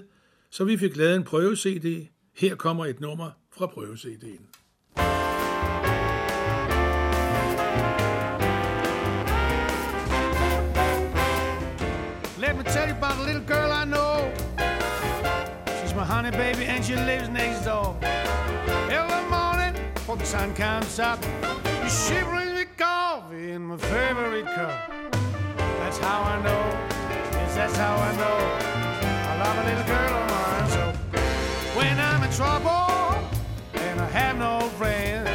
så 0.50 0.64
vi 0.64 0.76
fik 0.76 0.96
lavet 0.96 1.16
en 1.16 1.24
prøve-CD. 1.24 2.06
Her 2.32 2.54
kommer 2.54 2.86
et 2.86 3.00
nummer 3.00 3.30
fra 3.50 3.66
prøve-CD'en. 3.66 4.59
Me 12.64 12.70
tell 12.72 12.86
you 12.86 12.92
about 12.92 13.16
a 13.16 13.22
little 13.22 13.40
girl 13.40 13.72
I 13.72 13.84
know. 13.84 14.30
She's 15.80 15.94
my 15.94 16.04
honey 16.04 16.30
baby 16.30 16.64
and 16.64 16.84
she 16.84 16.94
lives 16.94 17.28
next 17.30 17.64
door. 17.64 17.96
Every 18.90 19.30
morning 19.30 19.74
before 19.94 20.16
the 20.16 20.26
sun 20.26 20.54
comes 20.54 20.98
up, 20.98 21.22
she 21.88 22.20
brings 22.22 22.52
me 22.52 22.64
coffee 22.76 23.52
in 23.52 23.62
my 23.62 23.78
favorite 23.78 24.44
cup. 24.44 24.92
That's 25.56 25.98
how 25.98 26.20
I 26.22 26.36
know. 26.42 26.64
Yes, 27.32 27.54
that's 27.54 27.76
how 27.76 27.94
I 27.96 28.12
know. 28.20 28.38
I 29.30 29.34
love 29.42 29.56
a 29.56 29.64
little 29.70 29.86
girl 29.94 30.12
of 30.20 30.26
mine. 30.34 30.68
So 30.76 30.82
when 31.78 31.98
I'm 31.98 32.22
in 32.22 32.32
trouble 32.32 32.90
and 33.72 34.00
I 34.00 34.08
have 34.08 34.36
no 34.36 34.68
friends, 34.76 35.30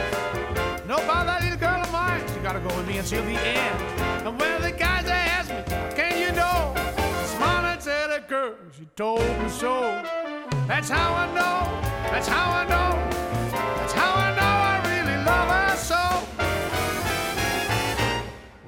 know 0.88 0.98
about 0.98 1.26
that 1.26 1.42
little 1.42 1.58
girl 1.58 1.82
of 1.82 1.92
mine. 1.92 2.22
She 2.34 2.40
gotta 2.42 2.60
go 2.60 2.76
with 2.78 2.88
me 2.88 3.00
until 3.00 3.24
the 3.24 3.38
end. 3.40 4.28
And 4.28 4.40
when 4.40 4.62
the 4.62 4.72
guys 4.72 5.06
they 5.06 5.25
she 8.78 8.86
told 8.96 9.20
me 9.20 9.50
so. 9.50 10.04
That's 10.68 10.90
how 10.90 11.14
I 11.14 11.26
know. 11.34 11.82
That's 12.12 12.28
how 12.28 12.52
I 12.52 12.64
know. 12.66 12.92
That's 13.78 13.94
how 13.94 14.14
I 14.14 14.36
know 14.36 14.56
I 14.72 14.76
really 14.90 15.18
love 15.24 15.50
her 15.50 15.76
so. 15.78 16.04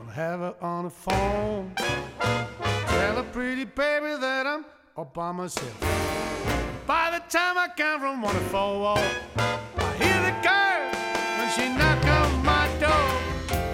I 0.08 0.14
have 0.14 0.40
her 0.40 0.56
on 0.62 0.86
the 0.86 0.90
phone, 0.90 1.74
tell 1.78 3.18
a 3.20 3.24
pretty 3.32 3.66
baby 3.66 4.16
that 4.20 4.48
I'm 4.48 4.66
all 4.96 5.06
by 5.06 5.32
myself. 5.32 5.80
By 6.88 7.12
the 7.12 7.20
time 7.30 7.58
I 7.58 7.68
come 7.78 8.00
from 8.00 8.22
one 8.22 8.34
to 8.34 8.42
four, 8.42 8.98
I 8.98 9.00
hear 10.02 10.22
the 10.28 10.34
girl 10.42 10.90
when 11.38 11.50
she 11.56 11.70
knocks 11.78 12.08
on 12.08 12.44
my 12.44 12.68
door. 12.80 13.10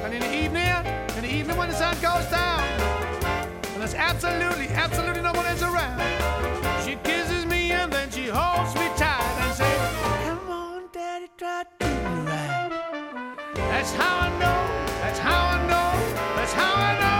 And 0.03 0.13
in 0.13 0.19
the 0.19 0.33
evening, 0.33 0.85
in 1.17 1.23
the 1.23 1.33
evening 1.33 1.57
when 1.57 1.69
the 1.69 1.75
sun 1.75 1.93
goes 2.01 2.25
down, 2.29 2.52
absolutely, 4.13 4.67
absolutely 4.67 5.21
no 5.21 5.31
one 5.33 5.45
else 5.45 5.63
around, 5.63 5.99
she 6.85 6.95
kisses 7.03 7.45
me 7.45 7.71
and 7.71 7.91
then 7.91 8.09
she 8.11 8.27
holds 8.27 8.75
me 8.75 8.87
tight 8.95 9.35
and 9.41 9.55
says, 9.55 9.79
"Come 10.25 10.49
on, 10.49 10.81
Daddy, 10.91 11.27
try 11.37 11.63
to 11.63 11.85
do 11.85 11.91
right." 12.29 13.35
That's 13.55 13.91
how 13.93 14.15
I 14.27 14.29
know. 14.41 14.61
That's 15.01 15.19
how 15.19 15.41
I 15.55 15.57
know. 15.71 15.89
That's 16.35 16.53
how 16.53 16.73
I 16.75 16.99
know 16.99 17.12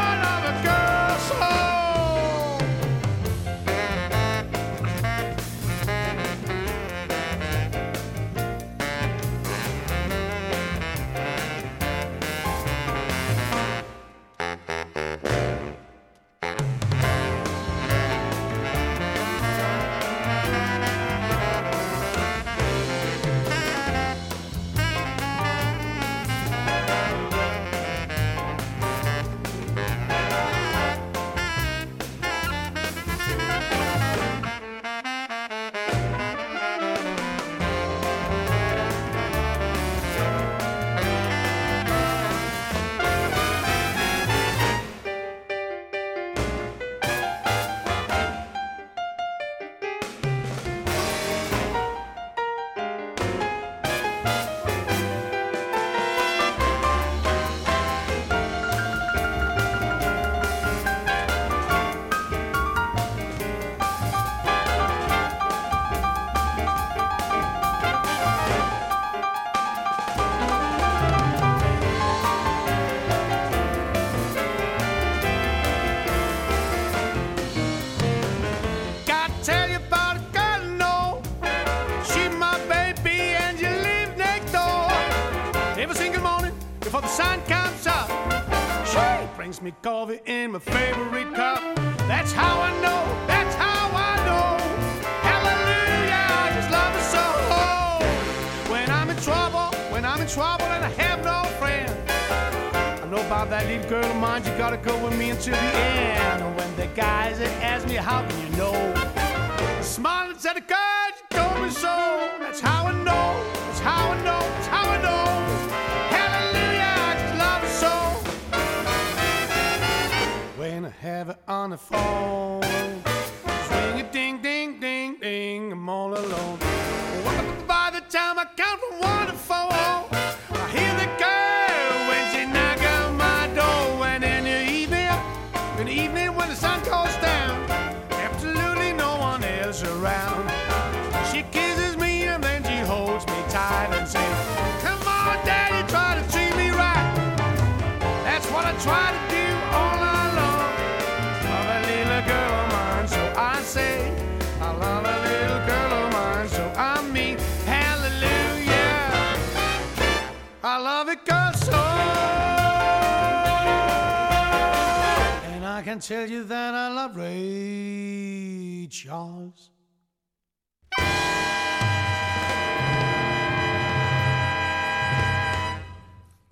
can 165.94 166.02
tell 166.02 166.32
you 166.32 166.44
that 166.44 166.74
I 166.74 166.90
love 166.96 167.16
Ray 167.18 168.90
Charles. 168.92 169.72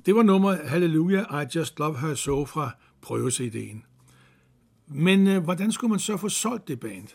Det 0.05 0.15
var 0.15 0.23
nummeret 0.23 0.69
Hallelujah, 0.69 1.43
I 1.43 1.57
Just 1.57 1.79
Love 1.79 1.97
Her 1.97 2.15
So 2.15 2.45
fra 2.45 2.71
prøve-CD'en. 3.01 3.85
Men 4.87 5.27
øh, 5.27 5.43
hvordan 5.43 5.71
skulle 5.71 5.89
man 5.89 5.99
så 5.99 6.17
få 6.17 6.29
solgt 6.29 6.67
det 6.67 6.79
band? 6.79 7.07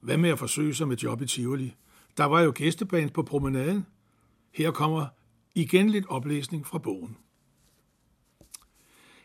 Hvad 0.00 0.16
med 0.16 0.30
at 0.30 0.38
forsøge 0.38 0.74
sig 0.74 0.88
med 0.88 0.96
job 0.96 1.22
i 1.22 1.26
Tivoli? 1.26 1.74
Der 2.16 2.24
var 2.24 2.40
jo 2.40 2.52
gæsteband 2.54 3.10
på 3.10 3.22
promenaden. 3.22 3.86
Her 4.54 4.70
kommer 4.70 5.06
igen 5.54 5.90
lidt 5.90 6.06
oplæsning 6.08 6.66
fra 6.66 6.78
bogen. 6.78 7.16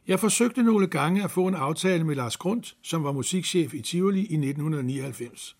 Jeg 0.07 0.19
forsøgte 0.19 0.63
nogle 0.63 0.87
gange 0.87 1.23
at 1.23 1.31
få 1.31 1.47
en 1.47 1.55
aftale 1.55 2.03
med 2.03 2.15
Lars 2.15 2.37
Grund, 2.37 2.63
som 2.81 3.03
var 3.03 3.11
musikchef 3.11 3.73
i 3.73 3.81
Tivoli 3.81 4.19
i 4.19 4.23
1999. 4.23 5.57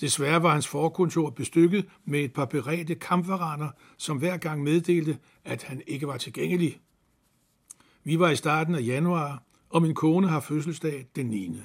Desværre 0.00 0.42
var 0.42 0.52
hans 0.52 0.68
forkontor 0.68 1.30
bestykket 1.30 1.86
med 2.04 2.20
et 2.20 2.32
par 2.32 2.44
beredte 2.44 2.94
kampvaraner, 2.94 3.68
som 3.96 4.16
hver 4.16 4.36
gang 4.36 4.62
meddelte, 4.62 5.18
at 5.44 5.62
han 5.62 5.82
ikke 5.86 6.06
var 6.06 6.16
tilgængelig. 6.16 6.80
Vi 8.04 8.18
var 8.18 8.30
i 8.30 8.36
starten 8.36 8.74
af 8.74 8.82
januar, 8.86 9.42
og 9.70 9.82
min 9.82 9.94
kone 9.94 10.28
har 10.28 10.40
fødselsdag 10.40 11.06
den 11.16 11.26
9. 11.26 11.60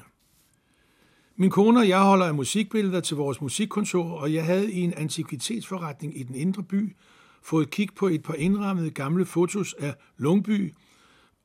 Min 1.36 1.50
kone 1.50 1.80
og 1.80 1.90
jeg 1.90 2.02
holder 2.02 2.26
af 2.26 2.36
musikbilleder 2.36 3.00
til 3.00 3.18
vores 3.18 3.42
musikkontor, 3.42 4.12
og 4.12 4.34
jeg 4.34 4.46
havde 4.46 4.72
i 4.72 4.80
en 4.80 4.94
antikvitetsforretning 4.94 6.20
i 6.20 6.24
den 6.24 6.36
indre 6.36 6.64
by 6.64 6.96
fået 7.42 7.70
kig 7.70 7.90
på 7.96 8.08
et 8.08 8.24
par 8.24 8.34
indrammede 8.34 8.92
gamle 8.92 9.26
fotos 9.26 9.74
af 9.74 9.96
Lungby 10.18 10.74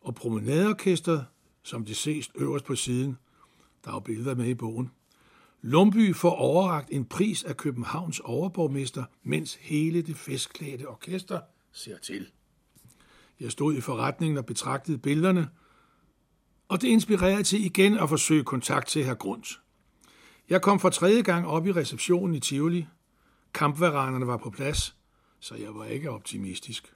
og 0.09 0.14
promenadeorkester, 0.14 1.25
som 1.62 1.85
det 1.85 1.97
ses 1.97 2.31
øverst 2.35 2.64
på 2.64 2.75
siden. 2.75 3.18
Der 3.85 3.92
er 3.92 4.01
billeder 4.01 4.35
med 4.35 4.47
i 4.47 4.55
bogen. 4.55 4.90
Lumby 5.62 6.14
får 6.14 6.31
overragt 6.31 6.88
en 6.92 7.05
pris 7.05 7.44
af 7.44 7.57
Københavns 7.57 8.21
overborgmester, 8.21 9.05
mens 9.23 9.55
hele 9.55 10.03
det 10.03 10.16
festklædte 10.16 10.88
orkester 10.88 11.40
ser 11.73 11.99
til. 11.99 12.31
Jeg 13.40 13.53
stod 13.53 13.75
i 13.75 13.81
forretningen 13.81 14.38
og 14.38 14.47
betragtede 14.47 14.99
billederne, 14.99 15.49
og 16.68 16.83
det 16.83 16.88
inspirerede 16.88 17.42
til 17.42 17.64
igen 17.64 17.99
at 17.99 18.09
forsøge 18.09 18.44
kontakt 18.44 18.88
til 18.88 19.05
herr 19.05 19.14
Grund. 19.14 19.59
Jeg 20.49 20.62
kom 20.62 20.81
for 20.81 20.88
tredje 20.90 21.23
gang 21.23 21.47
op 21.47 21.66
i 21.66 21.73
receptionen 21.73 22.35
i 22.35 22.40
Tivoli. 22.40 22.87
Kampvaranerne 23.55 24.27
var 24.27 24.37
på 24.37 24.51
plads, 24.51 24.97
så 25.40 25.55
jeg 25.55 25.75
var 25.75 25.85
ikke 25.85 26.11
optimistisk. 26.11 26.94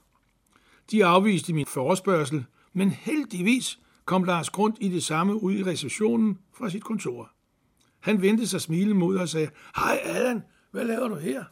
De 0.91 1.05
afviste 1.05 1.53
min 1.53 1.67
forespørgsel, 1.67 2.45
men 2.73 2.91
heldigvis 2.91 3.79
kom 4.05 4.25
Lars 4.25 4.51
Grund 4.51 4.75
i 4.81 4.89
det 4.89 5.03
samme 5.03 5.43
ud 5.43 5.53
i 5.53 5.65
receptionen 5.65 6.39
fra 6.55 6.71
sit 6.71 6.85
kontor. 6.85 7.31
Han 8.01 8.23
vendte 8.23 8.47
sig 8.47 8.61
smilende 8.61 8.95
mod 8.95 9.17
og 9.17 9.29
sagde, 9.29 9.51
Hej 9.77 10.01
Allan, 10.03 10.43
hvad 10.71 10.85
laver 10.85 11.09
du 11.09 11.15
her? 11.15 11.45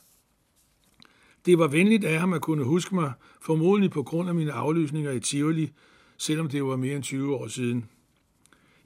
Det 1.46 1.59
var 1.59 1.68
venligt 1.68 2.04
af 2.04 2.20
ham 2.20 2.33
at 2.33 2.42
kunne 2.42 2.64
huske 2.64 2.94
mig, 2.94 3.12
formodentlig 3.40 3.90
på 3.90 4.02
grund 4.02 4.28
af 4.28 4.35
mine 4.35 4.52
aflysninger 4.52 5.11
i 5.11 5.20
Tivoli, 5.20 5.72
selvom 6.16 6.48
det 6.48 6.64
var 6.64 6.76
mere 6.76 6.96
end 6.96 7.02
20 7.02 7.37
år 7.37 7.48
siden. 7.48 7.88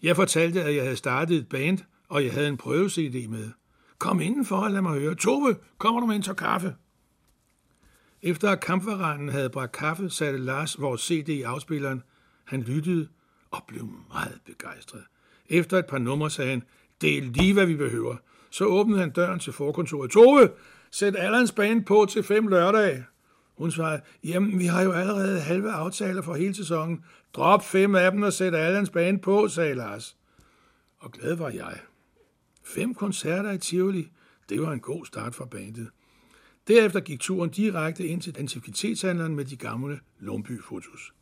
Jeg 0.02 0.16
fortalte, 0.16 0.62
at 0.62 0.74
jeg 0.74 0.82
havde 0.82 0.96
startet 0.96 1.36
et 1.36 1.48
band, 1.48 1.78
og 2.08 2.24
jeg 2.24 2.32
havde 2.32 2.48
en 2.48 2.56
prøve-CD 2.56 3.28
med. 3.28 3.50
Kom 3.98 4.20
indenfor 4.20 4.56
og 4.56 4.70
lad 4.70 4.82
mig 4.82 5.00
høre. 5.00 5.14
Tove, 5.14 5.56
kommer 5.78 6.00
du 6.00 6.06
med 6.06 6.16
en 6.16 6.22
tår 6.22 6.32
kaffe? 6.32 6.74
Efter 8.22 8.50
at 8.50 8.60
kampvaranen 8.60 9.28
havde 9.28 9.50
bragt 9.50 9.72
kaffe, 9.72 10.10
satte 10.10 10.38
Lars 10.38 10.80
vores 10.80 11.00
CD 11.00 11.28
i 11.28 11.42
afspilleren. 11.42 12.02
Han 12.44 12.62
lyttede 12.62 13.08
og 13.50 13.64
blev 13.68 13.88
meget 14.12 14.40
begejstret. 14.46 15.02
Efter 15.48 15.78
et 15.78 15.86
par 15.86 15.98
numre 15.98 16.30
sagde 16.30 16.50
han, 16.50 16.62
det 17.00 17.18
er 17.18 17.22
lige, 17.22 17.52
hvad 17.52 17.66
vi 17.66 17.76
behøver. 17.76 18.16
Så 18.50 18.64
åbnede 18.64 19.00
han 19.00 19.10
døren 19.10 19.40
til 19.40 19.52
forkontoret. 19.52 20.10
Tove, 20.10 20.50
sæt 20.90 21.16
Allans 21.18 21.52
band 21.52 21.84
på 21.84 22.06
til 22.10 22.22
fem 22.22 22.46
lørdage. 22.46 23.04
Hun 23.58 23.70
svarede, 23.70 24.00
jamen, 24.24 24.58
vi 24.58 24.64
har 24.64 24.82
jo 24.82 24.92
allerede 24.92 25.40
halve 25.40 25.70
aftaler 25.70 26.22
for 26.22 26.34
hele 26.34 26.54
sæsonen. 26.54 27.04
Drop 27.34 27.64
fem 27.64 27.94
af 27.94 28.12
dem 28.12 28.22
og 28.22 28.32
sæt 28.32 28.54
Allans 28.54 28.90
band 28.90 29.20
på, 29.20 29.48
sagde 29.48 29.74
Lars. 29.74 30.16
Og 30.98 31.12
glad 31.12 31.34
var 31.34 31.48
jeg. 31.48 31.78
Fem 32.64 32.94
koncerter 32.94 33.52
i 33.52 33.58
Tivoli, 33.58 34.08
det 34.48 34.62
var 34.62 34.72
en 34.72 34.80
god 34.80 35.06
start 35.06 35.34
for 35.34 35.44
bandet. 35.44 35.88
Derefter 36.68 37.00
gik 37.00 37.20
turen 37.20 37.50
direkte 37.50 38.06
ind 38.06 38.22
til 38.22 38.34
antikvitetshandleren 38.38 39.34
med 39.34 39.44
de 39.44 39.56
gamle 39.56 40.00
Lomby-fotos. 40.18 41.12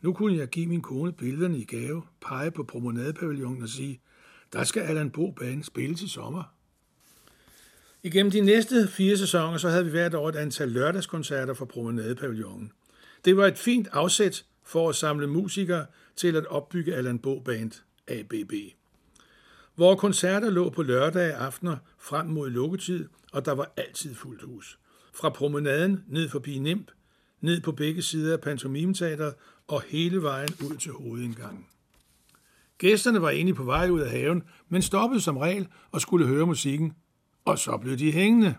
Nu 0.00 0.12
kunne 0.12 0.36
jeg 0.36 0.48
give 0.48 0.66
min 0.66 0.82
kone 0.82 1.12
billederne 1.12 1.58
i 1.58 1.64
gave, 1.64 2.02
pege 2.20 2.50
på 2.50 2.62
promenadepavillonen 2.62 3.62
og 3.62 3.68
sige, 3.68 4.00
der 4.52 4.64
skal 4.64 4.82
Allan 4.82 5.10
Bo 5.10 5.30
Band 5.30 5.62
spille 5.62 5.94
til 5.94 6.10
sommer. 6.10 6.42
Igennem 8.02 8.30
de 8.30 8.40
næste 8.40 8.88
fire 8.88 9.16
sæsoner, 9.16 9.58
så 9.58 9.68
havde 9.68 9.84
vi 9.84 9.90
hvert 9.90 10.14
år 10.14 10.28
et 10.28 10.36
antal 10.36 10.68
lørdagskoncerter 10.68 11.54
for 11.54 11.64
promenadepavillonen. 11.64 12.72
Det 13.24 13.36
var 13.36 13.46
et 13.46 13.58
fint 13.58 13.88
afsæt 13.92 14.44
for 14.64 14.88
at 14.88 14.94
samle 14.94 15.26
musikere 15.26 15.86
til 16.16 16.36
at 16.36 16.46
opbygge 16.46 16.94
Allan 16.94 17.18
Bo 17.18 17.40
Band, 17.40 17.72
ABB. 18.08 18.52
Vores 19.76 20.00
koncerter 20.00 20.50
lå 20.50 20.70
på 20.70 20.82
lørdage 20.82 21.34
aftener 21.34 21.76
frem 21.98 22.26
mod 22.26 22.50
lukketid, 22.50 23.08
og 23.32 23.44
der 23.44 23.52
var 23.52 23.72
altid 23.76 24.14
fuldt 24.14 24.42
hus. 24.42 24.78
Fra 25.14 25.28
promenaden 25.28 26.04
ned 26.08 26.28
forbi 26.28 26.58
Nimp, 26.58 26.90
ned 27.40 27.60
på 27.60 27.72
begge 27.72 28.02
sider 28.02 28.32
af 28.32 28.40
pantomimeteateret 28.40 29.34
og 29.68 29.82
hele 29.88 30.22
vejen 30.22 30.48
ud 30.70 30.76
til 30.76 30.92
hovedindgangen. 30.92 31.66
Gæsterne 32.78 33.22
var 33.22 33.30
egentlig 33.30 33.54
på 33.54 33.64
vej 33.64 33.90
ud 33.90 34.00
af 34.00 34.10
haven, 34.10 34.42
men 34.68 34.82
stoppede 34.82 35.20
som 35.20 35.36
regel 35.36 35.68
og 35.92 36.00
skulle 36.00 36.26
høre 36.26 36.46
musikken, 36.46 36.92
og 37.44 37.58
så 37.58 37.76
blev 37.76 37.98
de 37.98 38.12
hængende. 38.12 38.54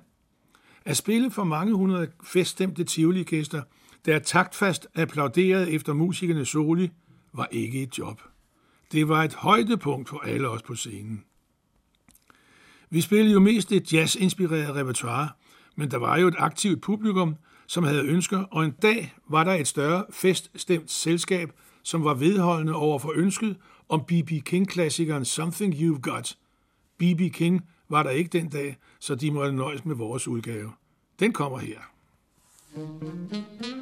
At 0.85 0.97
spille 0.97 1.31
for 1.31 1.43
mange 1.43 1.73
hundrede 1.73 2.11
feststemte 2.23 2.83
tivoli-gæster, 2.83 3.61
der 4.05 4.19
taktfast 4.19 4.87
applauderede 4.95 5.71
efter 5.71 5.93
musikernes 5.93 6.49
soli, 6.49 6.91
var 7.33 7.47
ikke 7.51 7.83
et 7.83 7.97
job. 7.97 8.21
Det 8.91 9.07
var 9.09 9.23
et 9.23 9.33
højdepunkt 9.33 10.09
for 10.09 10.19
alle 10.19 10.49
os 10.49 10.61
på 10.61 10.75
scenen. 10.75 11.23
Vi 12.89 13.01
spillede 13.01 13.33
jo 13.33 13.39
mest 13.39 13.71
et 13.71 13.93
jazz-inspireret 13.93 14.75
repertoire, 14.75 15.29
men 15.75 15.91
der 15.91 15.97
var 15.97 16.17
jo 16.17 16.27
et 16.27 16.35
aktivt 16.37 16.81
publikum, 16.81 17.35
som 17.69 17.83
havde 17.83 18.03
ønsker, 18.03 18.39
og 18.51 18.65
en 18.65 18.71
dag 18.71 19.13
var 19.27 19.43
der 19.43 19.51
et 19.51 19.67
større 19.67 20.05
feststemt 20.11 20.91
selskab, 20.91 21.51
som 21.83 22.03
var 22.03 22.13
vedholdende 22.13 22.75
over 22.75 22.99
for 22.99 23.11
ønsket 23.15 23.57
om 23.89 24.03
B.B. 24.07 24.29
King-klassikeren 24.45 25.25
Something 25.25 25.73
You've 25.73 25.99
Got. 25.99 26.37
B.B. 26.97 27.33
King 27.33 27.61
var 27.89 28.03
der 28.03 28.09
ikke 28.09 28.29
den 28.29 28.49
dag, 28.49 28.77
så 28.99 29.15
de 29.15 29.31
måtte 29.31 29.55
nøjes 29.55 29.85
med 29.85 29.95
vores 29.95 30.27
udgave. 30.27 30.71
Den 31.19 31.33
kommer 31.33 31.57
her. 31.57 31.79
Something 32.75 33.78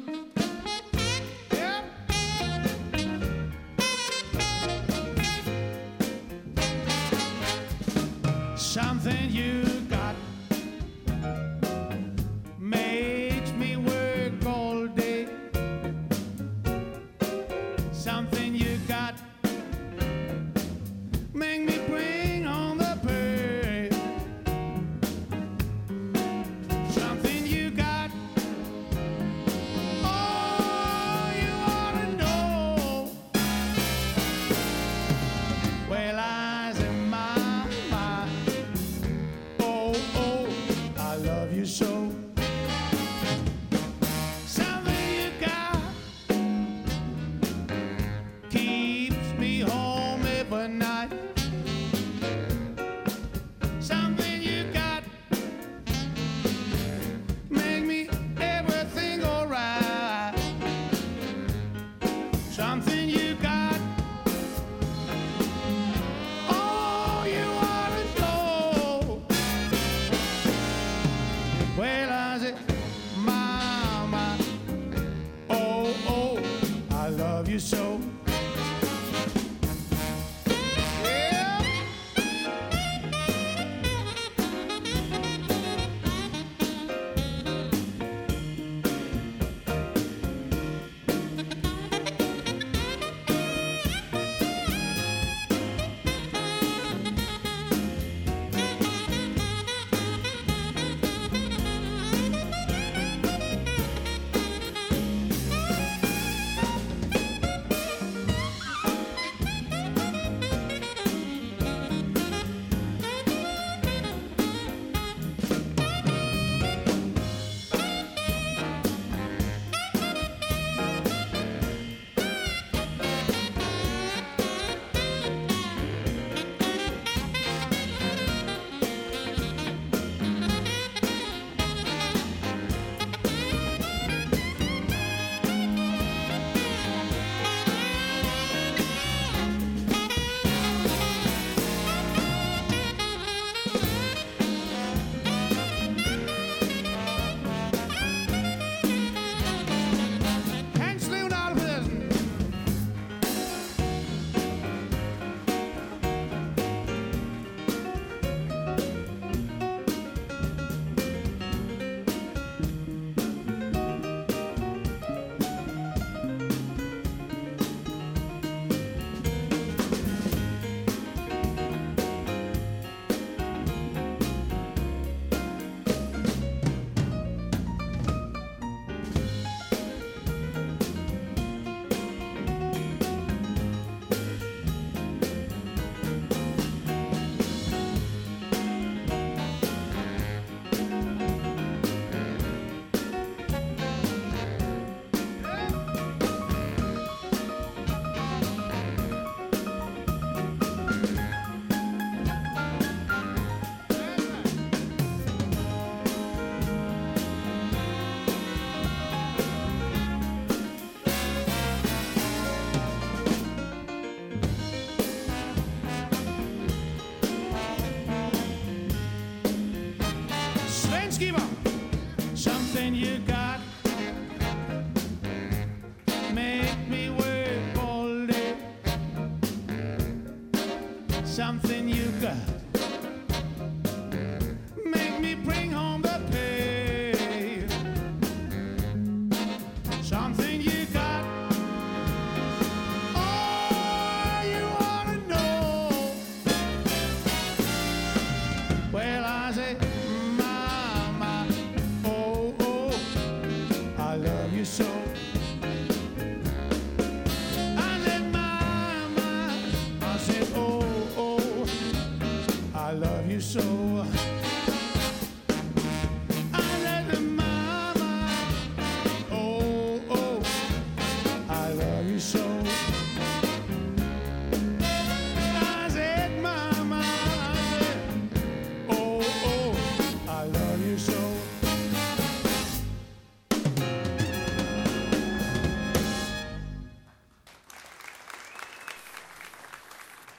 you 222.98 223.18
got. 223.20 223.37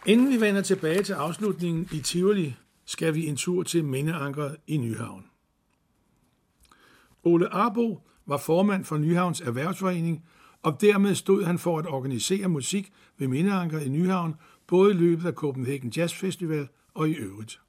Inden 0.10 0.30
vi 0.30 0.42
vender 0.42 0.62
tilbage 0.62 1.04
til 1.04 1.14
afslutningen 1.14 1.88
i 1.92 2.00
Tivoli, 2.00 2.56
skal 2.86 3.16
vi 3.16 3.28
en 3.28 3.36
tur 3.36 3.64
til 3.64 3.86
Mindeankeret 3.86 4.58
i 4.68 4.78
Nyhavn. 4.78 5.26
Ole 7.24 7.54
Arbo 7.54 8.00
var 8.26 8.38
formand 8.38 8.86
for 8.86 8.98
Nyhavns 8.98 9.42
Erhvervsforening, 9.42 10.26
og 10.64 10.82
dermed 10.82 11.16
stod 11.16 11.44
han 11.44 11.60
for 11.60 11.80
at 11.80 11.88
organisere 11.88 12.48
musik 12.48 12.92
ved 13.18 13.28
Mindeankeret 13.28 13.86
i 13.86 13.90
Nyhavn, 13.90 14.36
både 14.68 14.92
i 14.92 14.98
løbet 14.98 15.26
af 15.26 15.34
Copenhagen 15.34 15.90
Jazz 15.90 16.14
Festival 16.14 16.68
og 16.94 17.10
i 17.10 17.14
øvrigt. 17.14 17.62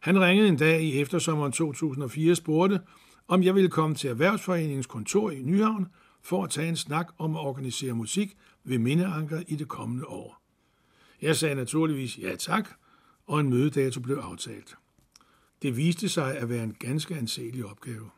Han 0.00 0.20
ringede 0.20 0.48
en 0.48 0.56
dag 0.56 0.82
i 0.82 1.00
eftersommeren 1.00 1.52
2004 1.52 2.32
og 2.32 2.36
spurgte, 2.36 2.80
om 3.28 3.42
jeg 3.42 3.54
ville 3.54 3.70
komme 3.70 3.96
til 3.96 4.10
Erhvervsforeningens 4.10 4.86
kontor 4.86 5.30
i 5.30 5.42
Nyhavn 5.42 5.86
for 6.22 6.44
at 6.44 6.50
tage 6.50 6.68
en 6.68 6.76
snak 6.76 7.06
om 7.18 7.36
at 7.36 7.40
organisere 7.40 7.92
musik 7.92 8.36
ved 8.64 8.78
Mindeankeret 8.78 9.44
i 9.48 9.56
det 9.56 9.68
kommende 9.68 10.06
år. 10.06 10.43
Jeg 11.24 11.36
sagde 11.36 11.54
naturligvis 11.54 12.18
ja 12.18 12.36
tak, 12.36 12.68
og 13.26 13.40
en 13.40 13.50
mødedato 13.50 14.00
blev 14.00 14.16
aftalt. 14.16 14.76
Det 15.62 15.76
viste 15.76 16.08
sig 16.08 16.38
at 16.38 16.48
være 16.48 16.64
en 16.64 16.76
ganske 16.78 17.14
anselig 17.14 17.64
opgave. 17.64 18.10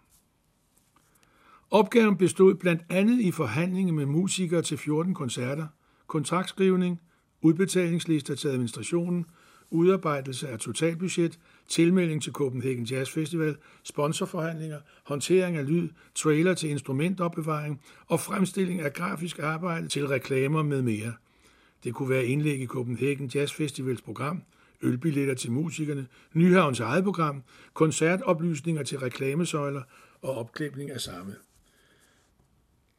Opgaven 1.71 2.17
bestod 2.17 2.55
blandt 2.55 2.83
andet 2.89 3.21
i 3.21 3.31
forhandlinger 3.31 3.93
med 3.93 4.07
musikere 4.07 4.63
til 4.63 4.79
14 4.79 5.15
koncerter, 5.15 5.67
kontraktskrivning, 6.07 7.01
udbetalingslister 7.41 8.35
til 8.35 8.49
administrationen, 8.49 9.27
udarbejdelse 9.71 10.49
af 10.49 10.59
totalbudget, 10.59 11.39
tilmelding 11.69 12.23
til 12.23 12.33
Copenhagen 12.33 12.85
Jazz 12.85 13.11
Festival, 13.11 13.57
sponsorforhandlinger, 13.83 14.79
håndtering 15.05 15.57
af 15.57 15.67
lyd, 15.67 15.89
trailer 16.15 16.55
til 16.55 16.71
instrumentopbevaring 16.71 17.81
og 18.07 18.21
fremstilling 18.21 18.81
af 18.81 18.93
grafisk 18.93 19.39
arbejde 19.39 19.89
til 19.89 20.07
reklamer 20.07 20.63
med 20.63 20.83
mere. 20.83 21.13
Det 21.87 21.95
kunne 21.95 22.11
være 22.11 22.27
indlæg 22.27 22.61
i 22.61 22.67
Copenhagen 22.67 23.31
Jazz 23.35 23.53
Festivals 23.53 24.03
program, 24.03 24.43
ølbilletter 24.83 25.35
til 25.35 25.53
musikerne, 25.53 26.07
Nyhavns 26.33 26.81
eget 26.81 27.05
program, 27.05 27.43
koncertoplysninger 27.75 28.83
til 28.83 28.99
reklamesøjler 28.99 29.83
og 30.23 30.35
opklæbning 30.35 30.91
af 30.91 31.01
samme. 31.01 31.35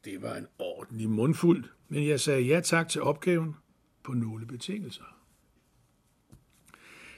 Det 0.04 0.22
var 0.22 0.36
en 0.36 0.46
ordentlig 0.58 1.10
mundfuld, 1.10 1.64
men 1.88 2.06
jeg 2.06 2.20
sagde 2.20 2.42
ja 2.42 2.60
tak 2.60 2.88
til 2.88 3.02
opgaven 3.02 3.54
på 4.02 4.12
nogle 4.12 4.46
betingelser. 4.46 5.16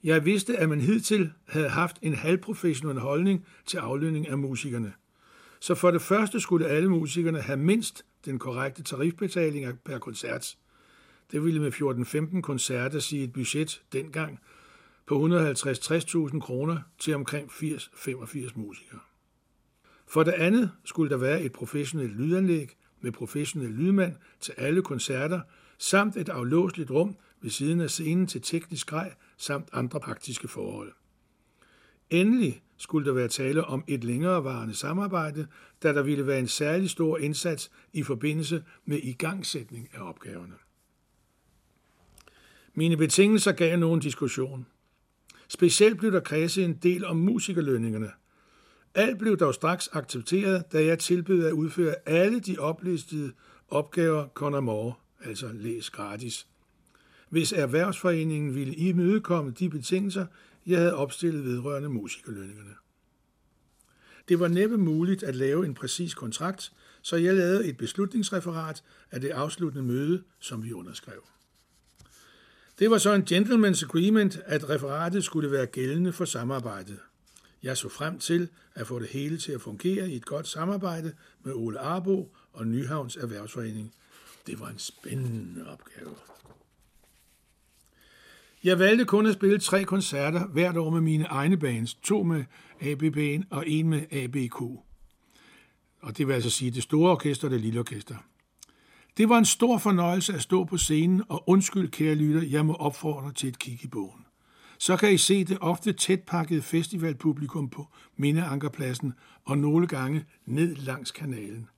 Jeg 0.05 0.25
vidste, 0.25 0.57
at 0.57 0.69
man 0.69 0.81
hidtil 0.81 1.33
havde 1.49 1.69
haft 1.69 1.99
en 2.03 2.15
halvprofessionel 2.15 2.99
holdning 2.99 3.47
til 3.67 3.79
aflønning 3.79 4.29
af 4.29 4.39
musikerne. 4.39 4.93
Så 5.61 5.75
for 5.75 5.91
det 5.91 6.03
første 6.03 6.41
skulle 6.41 6.67
alle 6.67 6.89
musikerne 6.89 7.41
have 7.41 7.59
mindst 7.59 8.05
den 8.25 8.39
korrekte 8.39 8.83
tarifbetaling 8.83 9.79
per 9.85 9.99
koncert. 9.99 10.57
Det 11.33 11.45
ville 11.45 11.61
med 11.61 11.73
14-15 12.37 12.41
koncerter 12.41 12.99
sige 12.99 13.25
et 13.25 13.33
budget 13.33 13.83
dengang 13.93 14.41
på 15.07 15.27
150-60.000 15.27 16.41
kroner 16.41 16.79
til 16.99 17.15
omkring 17.15 17.51
80-85 17.51 18.51
musikere. 18.55 19.01
For 20.07 20.23
det 20.23 20.33
andet 20.33 20.71
skulle 20.85 21.11
der 21.11 21.17
være 21.17 21.43
et 21.43 21.53
professionelt 21.53 22.21
lydanlæg 22.21 22.77
med 23.01 23.13
professionel 23.13 23.71
lydmand 23.71 24.15
til 24.41 24.55
alle 24.57 24.83
koncerter, 24.83 25.41
samt 25.79 26.17
et 26.17 26.29
aflåseligt 26.29 26.91
rum 26.91 27.17
ved 27.41 27.51
siden 27.51 27.81
af 27.81 27.91
scenen 27.91 28.27
til 28.27 28.43
teknisk 28.43 28.87
grej 28.87 29.15
samt 29.37 29.69
andre 29.73 30.01
praktiske 30.01 30.49
forhold. 30.49 30.93
Endelig 32.11 32.63
skulle 32.77 33.07
der 33.07 33.13
være 33.13 33.29
tale 33.29 33.65
om 33.65 33.85
et 33.87 34.05
længerevarende 34.05 34.75
samarbejde, 34.75 35.47
da 35.83 35.93
der 35.93 36.03
ville 36.03 36.27
være 36.27 36.39
en 36.39 36.49
særlig 36.49 36.91
stor 36.91 37.19
indsats 37.19 37.71
i 37.93 38.03
forbindelse 38.03 38.65
med 38.85 38.99
igangsætning 38.99 39.89
af 39.95 40.09
opgaverne. 40.09 40.55
Mine 42.75 42.97
betingelser 42.97 43.53
gav 43.53 43.79
nogen 43.79 44.01
diskussion. 44.01 44.67
Specielt 45.49 45.99
blev 45.99 46.13
der 46.13 46.21
kredset 46.21 46.65
en 46.65 46.75
del 46.75 47.05
om 47.05 47.17
musikerlønningerne. 47.17 48.11
Alt 48.95 49.19
blev 49.19 49.37
dog 49.37 49.55
straks 49.55 49.89
accepteret, 49.93 50.73
da 50.73 50.85
jeg 50.85 50.99
tilbød 50.99 51.47
at 51.47 51.53
udføre 51.53 51.95
alle 52.07 52.41
de 52.41 52.59
oplistede 52.59 53.33
opgaver 53.69 54.29
Conor 54.29 55.01
altså 55.25 55.53
læs 55.53 55.91
gratis. 55.91 56.47
Hvis 57.29 57.53
erhvervsforeningen 57.53 58.55
ville 58.55 58.75
imødekomme 58.75 59.51
de 59.51 59.71
betingelser, 59.71 60.27
jeg 60.67 60.79
havde 60.79 60.95
opstillet 60.95 61.45
vedrørende 61.45 61.89
musikerlønningerne. 61.89 62.75
Det 64.29 64.41
var 64.41 64.49
næppe 64.49 64.79
muligt 64.79 65.23
at 65.23 65.37
lave 65.37 65.67
en 65.67 65.75
præcis 65.75 66.15
kontrakt, 66.15 66.73
så 67.03 67.17
jeg 67.17 67.35
lavede 67.35 67.69
et 67.69 67.77
beslutningsreferat 67.77 68.83
af 69.11 69.21
det 69.21 69.31
afsluttende 69.31 69.87
møde, 69.87 70.23
som 70.39 70.65
vi 70.65 70.73
underskrev. 70.73 71.23
Det 72.81 72.91
var 72.91 72.99
så 72.99 73.15
en 73.15 73.27
gentleman's 73.31 73.85
agreement, 73.85 74.39
at 74.47 74.71
referatet 74.71 75.25
skulle 75.25 75.51
være 75.51 75.67
gældende 75.67 76.13
for 76.13 76.25
samarbejdet. 76.25 76.99
Jeg 77.63 77.77
så 77.77 77.89
frem 77.89 78.19
til 78.19 78.49
at 78.75 78.87
få 78.87 78.99
det 78.99 79.09
hele 79.09 79.39
til 79.39 79.53
at 79.53 79.61
fungere 79.61 80.11
i 80.11 80.17
et 80.17 80.27
godt 80.27 80.49
samarbejde 80.49 81.13
med 81.43 81.53
Ole 81.53 81.79
Arbo 81.79 82.37
og 82.53 82.67
Nyhavns 82.67 83.17
Erhvervsforening. 83.17 83.95
Det 84.47 84.61
var 84.61 84.69
en 84.69 84.79
spændende 84.79 85.67
opgave. 85.73 86.15
Jeg 88.65 88.79
valgte 88.79 89.05
kun 89.05 89.27
at 89.27 89.35
spille 89.35 89.59
tre 89.59 89.85
koncerter 89.85 90.47
hvert 90.47 90.77
år 90.77 90.91
med 90.91 91.01
mine 91.01 91.25
egne 91.25 91.57
bands, 91.57 91.95
to 91.95 92.23
med 92.23 92.45
ABB'en 92.81 93.47
og 93.51 93.69
en 93.69 93.89
med 93.89 94.13
ABQ. 94.13 94.61
Og 96.01 96.19
det 96.19 96.27
vil 96.27 96.33
altså 96.33 96.51
sige 96.51 96.71
det 96.71 96.83
store 96.83 97.11
orkester 97.11 97.49
og 97.49 97.53
det 97.53 97.61
lille 97.61 97.81
orkester. 97.81 98.17
Det 99.17 99.29
var 99.29 99.39
en 99.39 99.45
stor 99.45 99.79
fornøjelse 99.79 100.35
at 100.35 100.43
stå 100.43 100.65
på 100.65 100.77
scenen, 100.77 101.23
og 101.29 101.49
undskyld, 101.49 101.89
kære 101.89 102.15
lytter, 102.15 102.43
jeg 102.43 102.67
må 102.67 102.75
opfordre 102.75 103.33
til 103.33 103.49
et 103.49 103.59
kig 103.59 103.85
i 103.85 103.89
bogen. 103.89 104.25
Så 104.79 104.97
kan 104.97 105.13
I 105.13 105.19
se 105.19 105.45
det 105.45 105.59
ofte 105.61 105.93
tætpakkede 105.93 106.63
festivalpublikum 106.63 107.69
på 107.69 107.89
Mindeankerpladsen 108.17 109.13
og 109.45 109.59
nogle 109.59 109.87
gange 109.87 110.25
ned 110.47 110.77
langs 110.77 111.11
kanalen. 111.11 111.69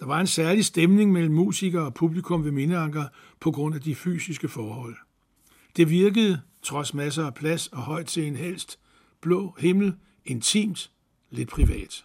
Der 0.00 0.06
var 0.06 0.20
en 0.20 0.26
særlig 0.26 0.64
stemning 0.64 1.12
mellem 1.12 1.34
musikere 1.34 1.84
og 1.84 1.94
publikum 1.94 2.44
ved 2.44 2.50
Mindeanker 2.52 3.04
på 3.40 3.50
grund 3.50 3.74
af 3.74 3.80
de 3.80 3.94
fysiske 3.94 4.48
forhold. 4.48 4.96
Det 5.76 5.90
virkede, 5.90 6.40
trods 6.62 6.94
masser 6.94 7.26
af 7.26 7.34
plads 7.34 7.66
og 7.66 7.82
højt 7.82 8.06
til 8.06 8.26
en 8.26 8.36
helst, 8.36 8.78
blå 9.20 9.56
himmel, 9.58 9.94
intimt, 10.24 10.90
lidt 11.30 11.48
privat. 11.48 12.04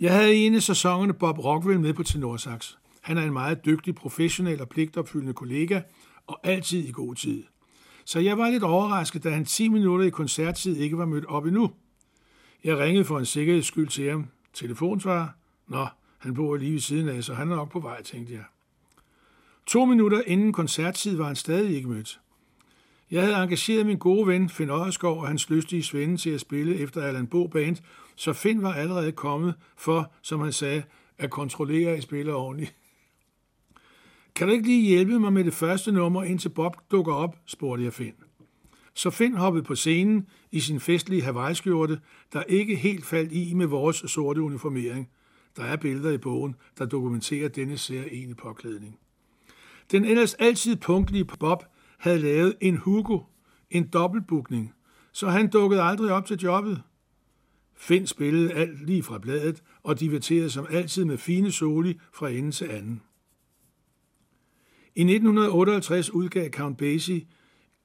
Jeg 0.00 0.12
havde 0.12 0.36
i 0.36 0.46
en 0.46 0.54
af 0.54 0.62
sæsonerne 0.62 1.12
Bob 1.12 1.38
Rockwell 1.38 1.80
med 1.80 1.94
på 1.94 2.02
tenorsax. 2.02 2.74
Han 3.02 3.18
er 3.18 3.22
en 3.22 3.32
meget 3.32 3.64
dygtig, 3.64 3.94
professionel 3.94 4.60
og 4.60 4.68
pligtopfyldende 4.68 5.34
kollega, 5.34 5.80
og 6.26 6.40
altid 6.42 6.88
i 6.88 6.92
god 6.92 7.14
tid. 7.14 7.44
Så 8.04 8.20
jeg 8.20 8.38
var 8.38 8.50
lidt 8.50 8.62
overrasket, 8.62 9.24
da 9.24 9.30
han 9.30 9.44
10 9.44 9.68
minutter 9.68 10.06
i 10.06 10.10
koncerttid 10.10 10.76
ikke 10.76 10.98
var 10.98 11.04
mødt 11.04 11.24
op 11.24 11.46
endnu. 11.46 11.72
Jeg 12.64 12.78
ringede 12.78 13.04
for 13.04 13.18
en 13.18 13.26
sikkerheds 13.26 13.66
skyld 13.66 13.88
til 13.88 14.10
ham. 14.10 14.26
Telefonsvarer? 14.52 15.28
Nå, 15.66 15.86
han 16.18 16.34
bor 16.34 16.56
lige 16.56 16.72
ved 16.72 16.80
siden 16.80 17.08
af, 17.08 17.24
så 17.24 17.34
han 17.34 17.50
er 17.50 17.56
nok 17.56 17.70
på 17.70 17.80
vej, 17.80 18.02
tænkte 18.02 18.32
jeg. 18.32 18.44
To 19.66 19.84
minutter 19.84 20.22
inden 20.26 20.52
koncerttid 20.52 21.16
var 21.16 21.26
han 21.26 21.36
stadig 21.36 21.76
ikke 21.76 21.88
mødt. 21.88 22.20
Jeg 23.10 23.22
havde 23.22 23.42
engageret 23.42 23.86
min 23.86 23.98
gode 23.98 24.26
ven 24.26 24.48
Finn 24.48 24.70
Odderskov 24.70 25.20
og 25.20 25.26
hans 25.26 25.50
lystige 25.50 25.82
svende 25.82 26.16
til 26.16 26.30
at 26.30 26.40
spille 26.40 26.76
efter 26.76 27.02
Allan 27.02 27.26
Bo 27.26 27.46
Band, 27.46 27.76
så 28.16 28.32
Finn 28.32 28.62
var 28.62 28.72
allerede 28.72 29.12
kommet 29.12 29.54
for, 29.76 30.12
som 30.22 30.40
han 30.40 30.52
sagde, 30.52 30.82
at 31.18 31.30
kontrollere, 31.30 31.98
I 31.98 32.00
spiller 32.00 32.34
ordentligt. 32.34 32.74
Kan 34.34 34.46
du 34.48 34.52
ikke 34.52 34.66
lige 34.66 34.88
hjælpe 34.88 35.20
mig 35.20 35.32
med 35.32 35.44
det 35.44 35.54
første 35.54 35.92
nummer, 35.92 36.22
indtil 36.22 36.48
Bob 36.48 36.76
dukker 36.90 37.14
op, 37.14 37.36
spurgte 37.46 37.84
jeg 37.84 37.92
Finn. 37.92 38.14
Så 38.94 39.10
Finn 39.10 39.36
hoppede 39.36 39.64
på 39.64 39.74
scenen 39.74 40.26
i 40.50 40.60
sin 40.60 40.80
festlige 40.80 41.22
Hawaii-skjorte, 41.22 42.00
der 42.32 42.42
ikke 42.42 42.76
helt 42.76 43.04
faldt 43.04 43.32
i 43.32 43.54
med 43.54 43.66
vores 43.66 43.96
sorte 43.96 44.42
uniformering. 44.42 45.08
Der 45.56 45.62
er 45.64 45.76
billeder 45.76 46.10
i 46.10 46.18
bogen, 46.18 46.54
der 46.78 46.86
dokumenterer 46.86 47.48
denne 47.48 47.78
særlige 47.78 48.34
påklædning. 48.34 48.98
Den 49.90 50.04
ellers 50.04 50.34
altid 50.34 50.76
punktlige 50.76 51.24
Bob 51.24 51.64
havde 51.98 52.18
lavet 52.18 52.54
en 52.60 52.76
Hugo, 52.76 53.18
en 53.70 53.88
dobbeltbookning, 53.88 54.72
så 55.12 55.28
han 55.28 55.50
dukkede 55.50 55.82
aldrig 55.82 56.12
op 56.12 56.26
til 56.26 56.38
jobbet. 56.38 56.82
Finn 57.76 58.06
spillede 58.06 58.52
alt 58.52 58.86
lige 58.86 59.02
fra 59.02 59.18
bladet 59.18 59.62
og 59.82 60.00
diverterede 60.00 60.50
som 60.50 60.66
altid 60.70 61.04
med 61.04 61.18
fine 61.18 61.52
soli 61.52 61.98
fra 62.12 62.30
ende 62.30 62.50
til 62.50 62.64
anden. 62.64 63.02
I 64.96 65.00
1958 65.00 66.10
udgav 66.10 66.50
Count 66.50 66.78
Basie 66.78 67.26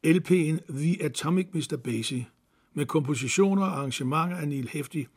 LP'en 0.07 0.57
The 0.69 1.03
Atomic 1.03 1.47
Mr. 1.53 1.77
Basie 1.83 2.25
med 2.73 2.85
kompositioner 2.85 3.63
og 3.63 3.77
arrangementer 3.77 4.37
af 4.37 4.47
Neil 4.47 4.69
Hefti, 4.73 5.07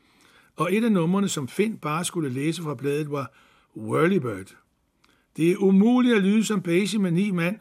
og 0.56 0.74
et 0.74 0.84
af 0.84 0.92
numrene, 0.92 1.28
som 1.28 1.48
Finn 1.48 1.76
bare 1.76 2.04
skulle 2.04 2.28
læse 2.28 2.62
fra 2.62 2.74
bladet, 2.74 3.10
var 3.10 3.32
Whirlybird. 3.76 4.56
Det 5.36 5.50
er 5.50 5.56
umuligt 5.56 6.16
at 6.16 6.22
lyde 6.22 6.44
som 6.44 6.62
Basie 6.62 6.98
med 6.98 7.10
ni 7.10 7.30
mand, 7.30 7.58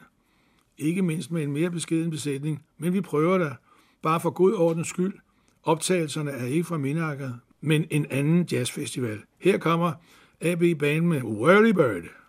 ikke 0.78 1.02
mindst 1.02 1.30
med 1.30 1.42
en 1.42 1.52
mere 1.52 1.70
beskeden 1.70 2.10
besætning, 2.10 2.64
men 2.78 2.92
vi 2.92 3.00
prøver 3.00 3.38
da, 3.38 3.54
bare 4.02 4.20
for 4.20 4.30
god 4.30 4.54
ordens 4.54 4.88
skyld. 4.88 5.14
Optagelserne 5.62 6.30
er 6.30 6.46
ikke 6.46 6.64
fra 6.64 6.78
Minakker, 6.78 7.32
men 7.60 7.86
en 7.90 8.06
anden 8.10 8.48
jazzfestival. 8.52 9.20
Her 9.38 9.58
kommer 9.58 9.92
AB 10.40 10.62
Band 10.78 11.06
med 11.06 11.22
Whirlybird. 11.22 12.19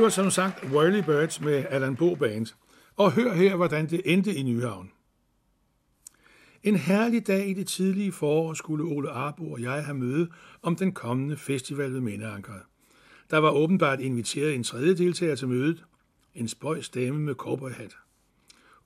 Det 0.00 0.04
var 0.04 0.10
som 0.10 0.30
sagt 0.30 0.64
Whirly 0.64 1.02
Birds 1.02 1.40
med 1.40 1.64
Allan 1.70 1.96
Bo 1.96 2.14
Band. 2.14 2.46
Og 2.96 3.12
hør 3.12 3.34
her, 3.34 3.56
hvordan 3.56 3.86
det 3.90 4.02
endte 4.04 4.34
i 4.34 4.42
Nyhavn. 4.42 4.90
En 6.62 6.76
herlig 6.76 7.26
dag 7.26 7.48
i 7.48 7.52
det 7.52 7.66
tidlige 7.66 8.12
forår 8.12 8.54
skulle 8.54 8.84
Ole 8.84 9.10
Arbo 9.10 9.52
og 9.52 9.62
jeg 9.62 9.84
have 9.84 9.98
møde 9.98 10.28
om 10.62 10.76
den 10.76 10.92
kommende 10.92 11.36
festival 11.36 11.92
ved 11.92 12.00
Mindeankeret. 12.00 12.62
Der 13.30 13.38
var 13.38 13.50
åbenbart 13.50 14.00
inviteret 14.00 14.54
en 14.54 14.64
tredje 14.64 14.94
deltager 14.94 15.34
til 15.34 15.48
mødet, 15.48 15.84
en 16.34 16.48
spøjs 16.48 16.88
dame 16.88 17.18
med 17.18 17.34
cowboyhat. 17.34 17.96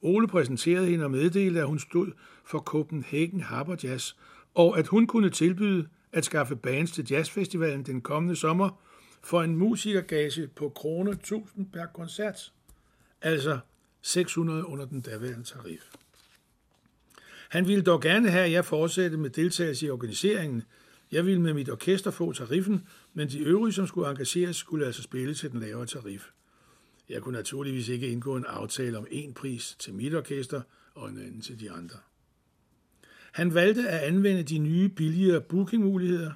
Ole 0.02 0.28
præsenterede 0.28 0.86
hende 0.86 1.04
og 1.04 1.10
meddelte, 1.10 1.60
at 1.60 1.66
hun 1.66 1.78
stod 1.78 2.12
for 2.44 2.58
Copenhagen 2.58 3.40
Harbor 3.40 3.76
Jazz, 3.84 4.12
og 4.54 4.78
at 4.78 4.86
hun 4.86 5.06
kunne 5.06 5.30
tilbyde 5.30 5.86
at 6.12 6.24
skaffe 6.24 6.56
bands 6.56 6.92
til 6.92 7.06
jazzfestivalen 7.10 7.82
den 7.82 8.00
kommende 8.00 8.36
sommer 8.36 8.80
for 9.24 9.42
en 9.42 9.56
musikergage 9.56 10.48
på 10.48 10.68
kroner 10.68 11.12
1000 11.12 11.70
per 11.72 11.86
koncert, 11.86 12.52
altså 13.22 13.58
600 14.02 14.66
under 14.66 14.84
den 14.84 15.00
daværende 15.00 15.44
tarif. 15.44 15.82
Han 17.48 17.68
ville 17.68 17.82
dog 17.82 18.02
gerne 18.02 18.30
have, 18.30 18.44
at 18.44 18.52
jeg 18.52 18.64
fortsatte 18.64 19.16
med 19.16 19.30
deltagelse 19.30 19.86
i 19.86 19.90
organiseringen. 19.90 20.62
Jeg 21.12 21.26
ville 21.26 21.40
med 21.40 21.54
mit 21.54 21.70
orkester 21.70 22.10
få 22.10 22.32
tariffen, 22.32 22.88
men 23.12 23.28
de 23.28 23.38
øvrige, 23.38 23.72
som 23.72 23.86
skulle 23.86 24.10
engageres, 24.10 24.56
skulle 24.56 24.86
altså 24.86 25.02
spille 25.02 25.34
til 25.34 25.52
den 25.52 25.60
lavere 25.60 25.86
tarif. 25.86 26.30
Jeg 27.08 27.22
kunne 27.22 27.36
naturligvis 27.36 27.88
ikke 27.88 28.08
indgå 28.08 28.36
en 28.36 28.44
aftale 28.44 28.98
om 28.98 29.06
en 29.10 29.34
pris 29.34 29.76
til 29.78 29.94
mit 29.94 30.14
orkester 30.14 30.62
og 30.94 31.08
en 31.08 31.18
anden 31.18 31.40
til 31.40 31.60
de 31.60 31.70
andre. 31.70 31.98
Han 33.32 33.54
valgte 33.54 33.88
at 33.88 34.00
anvende 34.00 34.42
de 34.42 34.58
nye, 34.58 34.88
billigere 34.88 35.40
bookingmuligheder. 35.40 36.32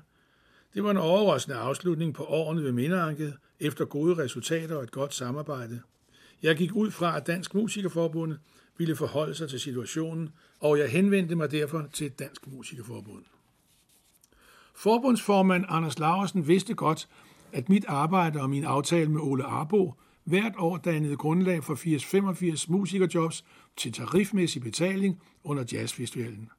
Det 0.75 0.85
var 0.85 0.91
en 0.91 0.97
overraskende 0.97 1.57
afslutning 1.57 2.15
på 2.15 2.25
årene 2.25 2.65
ved 2.65 2.73
Mindeanket, 2.73 3.35
efter 3.61 3.85
gode 3.85 4.23
resultater 4.23 4.77
og 4.77 4.83
et 4.83 4.91
godt 4.91 5.15
samarbejde. 5.15 5.81
Jeg 6.43 6.57
gik 6.57 6.73
ud 6.75 6.91
fra, 6.91 7.17
at 7.17 7.27
Dansk 7.27 7.55
Musikerforbund 7.55 8.35
ville 8.77 8.97
forholde 8.97 9.35
sig 9.35 9.49
til 9.49 9.61
situationen, 9.61 10.31
og 10.61 10.79
jeg 10.79 10.89
henvendte 10.89 11.35
mig 11.35 11.51
derfor 11.51 11.89
til 11.93 12.11
Dansk 12.11 12.47
Musikerforbund. 12.47 13.25
Forbundsformand 14.75 15.65
Anders 15.69 15.99
Laversen 15.99 16.49
vidste 16.49 16.75
godt, 16.75 17.09
at 17.53 17.69
mit 17.69 17.85
arbejde 17.89 18.41
og 18.41 18.51
min 18.51 18.65
aftale 18.65 19.11
med 19.11 19.21
Ole 19.21 19.45
Arbo 19.45 19.95
hvert 20.25 20.53
år 20.59 20.77
dannede 20.77 21.17
grundlag 21.17 21.65
for 21.65 21.75
80-85 22.65 22.73
musikerjobs 22.73 23.45
til 23.77 23.93
tarifmæssig 23.93 24.63
betaling 24.63 25.23
under 25.45 25.65
jazzfestivalen. 25.73 26.51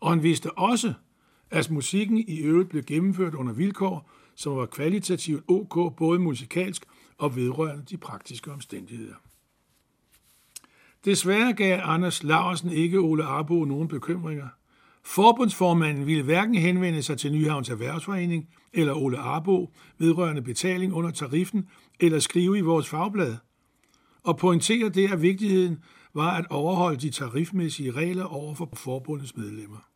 Og 0.00 0.10
han 0.10 0.22
vidste 0.22 0.50
også, 0.58 0.94
at 1.50 1.70
musikken 1.70 2.18
i 2.18 2.38
øvrigt 2.38 2.68
blev 2.68 2.82
gennemført 2.82 3.34
under 3.34 3.52
vilkår, 3.52 4.10
som 4.34 4.56
var 4.56 4.66
kvalitativt 4.66 5.44
ok 5.48 5.96
både 5.96 6.18
musikalsk 6.18 6.84
og 7.18 7.36
vedrørende 7.36 7.84
de 7.90 7.96
praktiske 7.96 8.52
omstændigheder. 8.52 9.14
Desværre 11.04 11.52
gav 11.52 11.80
Anders 11.82 12.22
Laversen 12.22 12.70
ikke 12.70 12.98
Ole 12.98 13.24
Arbo 13.24 13.64
nogen 13.64 13.88
bekymringer. 13.88 14.48
Forbundsformanden 15.04 16.06
ville 16.06 16.22
hverken 16.22 16.54
henvende 16.54 17.02
sig 17.02 17.18
til 17.18 17.32
Nyhavns 17.32 17.68
Erhvervsforening 17.68 18.48
eller 18.72 18.94
Ole 18.94 19.18
Arbo 19.18 19.72
vedrørende 19.98 20.42
betaling 20.42 20.94
under 20.94 21.10
tariffen 21.10 21.68
eller 22.00 22.18
skrive 22.18 22.58
i 22.58 22.60
vores 22.60 22.88
fagblad. 22.88 23.36
Og 24.22 24.36
pointere 24.36 24.88
det, 24.88 25.12
at 25.12 25.22
vigtigheden 25.22 25.78
var 26.14 26.36
at 26.36 26.46
overholde 26.50 27.00
de 27.00 27.10
tarifmæssige 27.10 27.90
regler 27.90 28.24
over 28.24 28.54
for 28.54 28.68
forbundets 28.72 29.36
medlemmer. 29.36 29.88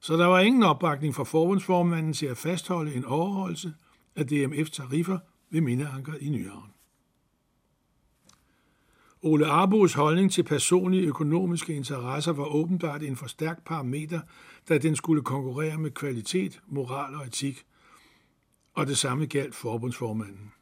Så 0.00 0.16
der 0.16 0.26
var 0.26 0.40
ingen 0.40 0.62
opbakning 0.62 1.14
fra 1.14 1.24
forbundsformanden 1.24 2.12
til 2.12 2.26
at 2.26 2.36
fastholde 2.36 2.94
en 2.94 3.04
overholdelse 3.04 3.74
af 4.16 4.26
DMF-tariffer 4.26 5.18
ved 5.50 5.60
Mindeanker 5.60 6.14
i 6.20 6.28
Nyhavn. 6.28 6.70
Ole 9.22 9.46
Arbos 9.46 9.94
holdning 9.94 10.32
til 10.32 10.42
personlige 10.42 11.06
økonomiske 11.06 11.74
interesser 11.74 12.32
var 12.32 12.44
åbenbart 12.44 13.02
en 13.02 13.16
for 13.16 13.26
stærk 13.26 13.64
parameter, 13.64 14.20
da 14.68 14.78
den 14.78 14.96
skulle 14.96 15.22
konkurrere 15.22 15.78
med 15.78 15.90
kvalitet, 15.90 16.60
moral 16.66 17.14
og 17.14 17.26
etik, 17.26 17.64
og 18.74 18.86
det 18.86 18.98
samme 18.98 19.26
galt 19.26 19.54
forbundsformanden. 19.54 20.52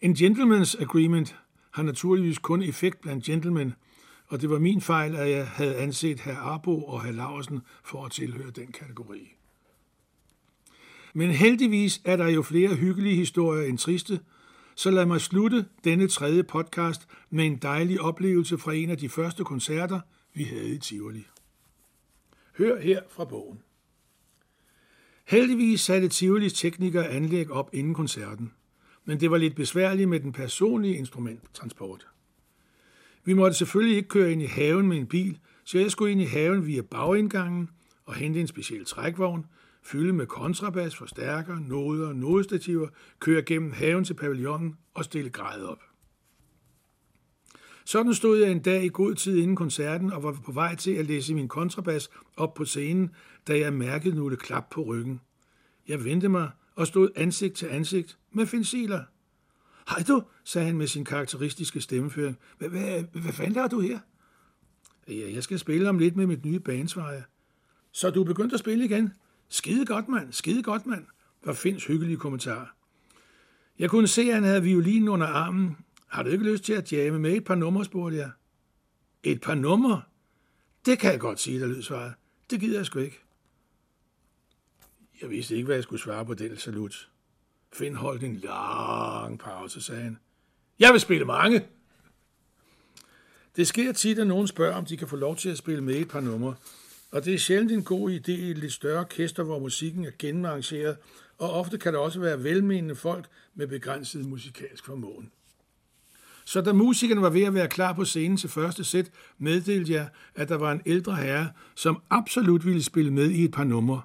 En 0.00 0.12
gentleman's 0.12 0.82
agreement 0.82 1.36
har 1.70 1.82
naturligvis 1.82 2.38
kun 2.38 2.62
effekt 2.62 3.00
blandt 3.00 3.24
gentlemen, 3.24 3.74
og 4.28 4.40
det 4.40 4.50
var 4.50 4.58
min 4.58 4.80
fejl, 4.80 5.16
at 5.16 5.30
jeg 5.30 5.48
havde 5.48 5.76
anset 5.76 6.20
herr 6.20 6.36
Arbo 6.36 6.84
og 6.84 7.04
herr 7.04 7.12
Laursen 7.12 7.60
for 7.84 8.04
at 8.04 8.12
tilhøre 8.12 8.50
den 8.50 8.72
kategori. 8.72 9.32
Men 11.14 11.30
heldigvis 11.30 12.00
er 12.04 12.16
der 12.16 12.28
jo 12.28 12.42
flere 12.42 12.74
hyggelige 12.74 13.16
historier 13.16 13.68
end 13.68 13.78
triste, 13.78 14.20
så 14.74 14.90
lad 14.90 15.06
mig 15.06 15.20
slutte 15.20 15.66
denne 15.84 16.08
tredje 16.08 16.42
podcast 16.42 17.08
med 17.30 17.46
en 17.46 17.56
dejlig 17.56 18.00
oplevelse 18.00 18.58
fra 18.58 18.74
en 18.74 18.90
af 18.90 18.98
de 18.98 19.08
første 19.08 19.44
koncerter, 19.44 20.00
vi 20.34 20.44
havde 20.44 20.68
i 20.68 20.78
Tivoli. 20.78 21.26
Hør 22.58 22.80
her 22.80 23.02
fra 23.10 23.24
bogen. 23.24 23.62
Heldigvis 25.24 25.80
satte 25.80 26.08
Tivolis 26.08 26.52
teknikere 26.52 27.08
anlæg 27.08 27.50
op 27.50 27.70
inden 27.72 27.94
koncerten, 27.94 28.52
men 29.04 29.20
det 29.20 29.30
var 29.30 29.36
lidt 29.36 29.56
besværligt 29.56 30.08
med 30.08 30.20
den 30.20 30.32
personlige 30.32 30.96
instrumenttransport. 30.96 32.06
Vi 33.26 33.32
måtte 33.32 33.56
selvfølgelig 33.56 33.96
ikke 33.96 34.08
køre 34.08 34.32
ind 34.32 34.42
i 34.42 34.46
haven 34.46 34.88
med 34.88 34.96
en 34.96 35.06
bil, 35.06 35.38
så 35.64 35.78
jeg 35.78 35.90
skulle 35.90 36.12
ind 36.12 36.20
i 36.20 36.24
haven 36.24 36.66
via 36.66 36.82
bagindgangen 36.82 37.70
og 38.04 38.14
hente 38.14 38.40
en 38.40 38.46
speciel 38.46 38.84
trækvogn, 38.84 39.46
fylde 39.82 40.12
med 40.12 40.26
kontrabas, 40.26 40.96
forstærker, 40.96 41.58
noder 41.58 42.08
og 42.08 42.16
nodestativer, 42.16 42.88
køre 43.20 43.42
gennem 43.42 43.72
haven 43.72 44.04
til 44.04 44.14
pavillonen 44.14 44.76
og 44.94 45.04
stille 45.04 45.30
grejet 45.30 45.66
op. 45.66 45.82
Sådan 47.84 48.14
stod 48.14 48.38
jeg 48.38 48.50
en 48.50 48.62
dag 48.62 48.84
i 48.84 48.88
god 48.88 49.14
tid 49.14 49.36
inden 49.36 49.56
koncerten 49.56 50.12
og 50.12 50.22
var 50.22 50.32
på 50.44 50.52
vej 50.52 50.74
til 50.74 50.90
at 50.90 51.06
læse 51.06 51.34
min 51.34 51.48
kontrabas 51.48 52.10
op 52.36 52.54
på 52.54 52.64
scenen, 52.64 53.10
da 53.48 53.58
jeg 53.58 53.72
mærkede 53.72 54.16
nogle 54.16 54.36
klap 54.36 54.70
på 54.70 54.82
ryggen. 54.82 55.20
Jeg 55.88 56.04
vendte 56.04 56.28
mig 56.28 56.50
og 56.74 56.86
stod 56.86 57.10
ansigt 57.16 57.54
til 57.54 57.66
ansigt 57.66 58.18
med 58.32 58.46
Finn 58.46 58.64
Siler. 58.64 59.02
Hej 59.88 60.02
du, 60.08 60.22
sagde 60.44 60.66
han 60.66 60.76
med 60.76 60.86
sin 60.86 61.04
karakteristiske 61.04 61.80
stemmeføring. 61.80 62.38
Hvad, 62.58 62.68
hvad, 62.68 63.32
fanden 63.32 63.56
har 63.56 63.68
du 63.68 63.80
her? 63.80 63.98
Ja, 65.08 65.32
jeg 65.34 65.42
skal 65.42 65.58
spille 65.58 65.88
om 65.88 65.98
lidt 65.98 66.16
med 66.16 66.26
mit 66.26 66.44
nye 66.44 66.60
banesvarer. 66.60 67.22
Så 67.92 68.10
du 68.10 68.20
er 68.20 68.24
begyndt 68.24 68.54
at 68.54 68.60
spille 68.60 68.84
igen? 68.84 69.12
Skide 69.48 69.86
godt, 69.86 70.08
mand. 70.08 70.32
Skide 70.32 70.62
godt, 70.62 70.86
mand, 70.86 71.06
var 71.44 71.52
Finds 71.52 71.84
hyggelige 71.84 72.16
kommentar. 72.16 72.76
Jeg 73.78 73.90
kunne 73.90 74.08
se, 74.08 74.22
at 74.22 74.34
han 74.34 74.44
havde 74.44 74.62
violinen 74.62 75.08
under 75.08 75.26
armen. 75.26 75.76
Har 76.06 76.22
du 76.22 76.30
ikke 76.30 76.44
lyst 76.44 76.64
til 76.64 76.72
at 76.72 76.92
jamme 76.92 77.18
med 77.18 77.32
et 77.32 77.44
par 77.44 77.54
numre, 77.54 77.84
spurgte 77.84 78.16
jeg. 78.16 78.30
Et 79.22 79.40
par 79.40 79.54
numre? 79.54 80.02
Det 80.86 80.98
kan 80.98 81.12
jeg 81.12 81.20
godt 81.20 81.40
sige, 81.40 81.60
der 81.60 81.66
lød 81.66 81.82
svaret. 81.82 82.14
Det 82.50 82.60
gider 82.60 82.78
jeg 82.78 82.86
sgu 82.86 82.98
ikke. 82.98 83.20
Jeg 85.22 85.30
vidste 85.30 85.54
ikke, 85.54 85.66
hvad 85.66 85.76
jeg 85.76 85.82
skulle 85.82 86.02
svare 86.02 86.26
på 86.26 86.34
den 86.34 86.56
salut. 86.56 87.10
Finn 87.78 87.94
holdt 87.94 88.22
en 88.22 88.36
lang 88.36 89.38
pause, 89.38 89.80
sagde 89.80 90.02
han. 90.02 90.18
Jeg 90.78 90.92
vil 90.92 91.00
spille 91.00 91.24
mange. 91.24 91.64
Det 93.56 93.66
sker 93.66 93.92
tit, 93.92 94.18
at 94.18 94.26
nogen 94.26 94.46
spørger, 94.46 94.76
om 94.76 94.84
de 94.84 94.96
kan 94.96 95.08
få 95.08 95.16
lov 95.16 95.36
til 95.36 95.48
at 95.48 95.58
spille 95.58 95.84
med 95.84 95.94
et 95.94 96.08
par 96.08 96.20
numre. 96.20 96.54
Og 97.10 97.24
det 97.24 97.34
er 97.34 97.38
sjældent 97.38 97.72
en 97.72 97.84
god 97.84 98.10
idé 98.10 98.30
i 98.30 98.50
et 98.50 98.58
lidt 98.58 98.72
større 98.72 99.00
orkester, 99.00 99.42
hvor 99.42 99.58
musikken 99.58 100.04
er 100.04 100.10
genarrangeret, 100.18 100.96
og 101.38 101.52
ofte 101.52 101.78
kan 101.78 101.92
der 101.92 101.98
også 101.98 102.20
være 102.20 102.44
velmenende 102.44 102.94
folk 102.94 103.26
med 103.54 103.66
begrænset 103.66 104.26
musikalsk 104.26 104.84
formåen. 104.84 105.30
Så 106.44 106.60
da 106.60 106.72
musikerne 106.72 107.22
var 107.22 107.30
ved 107.30 107.42
at 107.42 107.54
være 107.54 107.68
klar 107.68 107.92
på 107.92 108.04
scenen 108.04 108.36
til 108.36 108.50
første 108.50 108.84
sæt, 108.84 109.10
meddelte 109.38 109.92
jeg, 109.92 110.08
at 110.34 110.48
der 110.48 110.56
var 110.56 110.72
en 110.72 110.82
ældre 110.86 111.16
herre, 111.16 111.50
som 111.74 112.02
absolut 112.10 112.66
ville 112.66 112.82
spille 112.82 113.12
med 113.12 113.30
i 113.30 113.44
et 113.44 113.52
par 113.52 113.64
numre, 113.64 114.02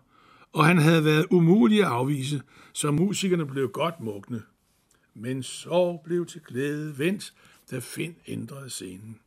og 0.54 0.66
han 0.66 0.78
havde 0.78 1.06
været 1.06 1.26
umulig 1.30 1.80
at 1.80 1.88
afvise, 1.88 2.42
så 2.74 2.92
musikerne 2.92 3.46
blev 3.46 3.70
godt 3.70 4.00
mugne. 4.00 4.42
Men 5.14 5.44
så 5.44 6.00
blev 6.04 6.26
til 6.26 6.42
glæde 6.42 7.00
vendt, 7.00 7.34
da 7.72 7.80
Finn 7.80 8.16
ændrede 8.28 8.70
scenen. 8.70 9.20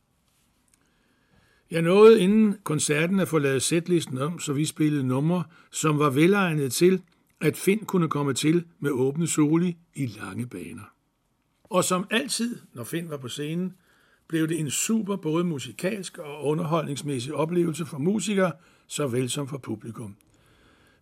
Jeg 1.71 1.81
nåede 1.81 2.21
inden 2.21 2.57
koncerten 2.63 3.19
at 3.19 3.27
få 3.27 3.39
lavet 3.39 3.63
sætlisten 3.63 4.17
om, 4.17 4.39
så 4.39 4.53
vi 4.53 4.65
spillede 4.65 5.03
numre, 5.03 5.43
som 5.71 5.99
var 5.99 6.09
velegnet 6.09 6.73
til, 6.73 7.01
at 7.41 7.57
Finn 7.57 7.85
kunne 7.85 8.09
komme 8.09 8.33
til 8.33 8.65
med 8.79 8.91
åbne 8.91 9.27
soli 9.27 9.77
i 9.95 10.05
lange 10.05 10.47
baner. 10.47 10.93
Og 11.63 11.83
som 11.83 12.07
altid, 12.11 12.59
når 12.73 12.83
Finn 12.83 13.09
var 13.09 13.17
på 13.17 13.27
scenen, 13.27 13.73
blev 14.27 14.47
det 14.47 14.59
en 14.59 14.71
super 14.71 15.15
både 15.15 15.43
musikalsk 15.43 16.17
og 16.17 16.45
underholdningsmæssig 16.45 17.33
oplevelse 17.33 17.85
for 17.85 17.97
musikere, 17.97 18.51
såvel 18.87 19.29
som 19.29 19.47
for 19.47 19.57
publikum. 19.57 20.15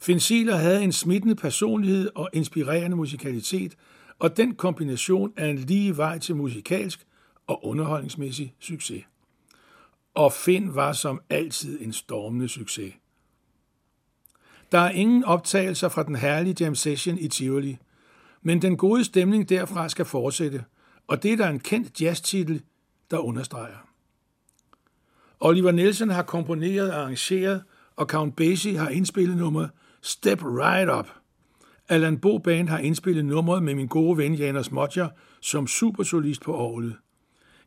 Finsiler 0.04 0.56
havde 0.56 0.84
en 0.84 0.92
smittende 0.92 1.36
personlighed 1.36 2.10
og 2.16 2.30
inspirerende 2.34 2.98
musikalitet, 2.98 3.76
og 4.20 4.38
den 4.38 4.56
kombination 4.56 5.34
er 5.38 5.48
en 5.48 5.58
lige 5.58 5.98
vej 5.98 6.18
til 6.18 6.36
musikalsk 6.36 7.06
og 7.48 7.66
underholdningsmæssig 7.66 8.56
succes 8.60 9.04
og 10.14 10.34
Finn 10.34 10.76
var 10.76 10.94
som 10.94 11.22
altid 11.30 11.82
en 11.82 11.94
stormende 11.94 12.50
succes. 12.50 12.94
Der 14.72 14.80
er 14.80 14.90
ingen 14.90 15.24
optagelser 15.24 15.90
fra 15.90 16.04
den 16.04 16.16
herlige 16.16 16.56
jam 16.60 16.76
session 16.76 17.18
i 17.18 17.28
Tivoli, 17.28 17.78
Men 18.42 18.62
den 18.62 18.78
gode 18.78 19.04
stemning 19.04 19.50
derfra 19.50 19.90
skal 19.90 20.06
fortsætte, 20.06 20.64
og 21.08 21.24
det 21.24 21.34
er 21.34 21.38
der 21.38 21.50
en 21.50 21.60
kendt 21.60 22.02
jazztitel, 22.02 22.62
der 23.12 23.18
understreger. 23.18 23.88
Oliver 25.40 25.72
Nielsen 25.72 26.10
har 26.10 26.24
komponeret 26.24 26.92
og 26.92 27.00
arrangeret, 27.00 27.64
og 27.96 28.06
Count 28.06 28.36
Basie 28.36 28.78
har 28.78 28.90
indspillet 28.90 29.38
nummeret 29.38 29.70
Step 30.06 30.44
Right 30.44 30.90
Up. 31.00 31.08
Allan 31.90 32.18
Bo 32.18 32.38
Band 32.38 32.70
har 32.70 32.78
indspillet 32.78 33.26
nummeret 33.26 33.64
med 33.64 33.76
min 33.76 33.88
gode 33.88 34.18
ven 34.18 34.36
Janus 34.36 34.72
Modger 34.72 35.10
som 35.42 35.68
supersolist 35.68 36.42
på 36.42 36.58
orglet. 36.58 36.96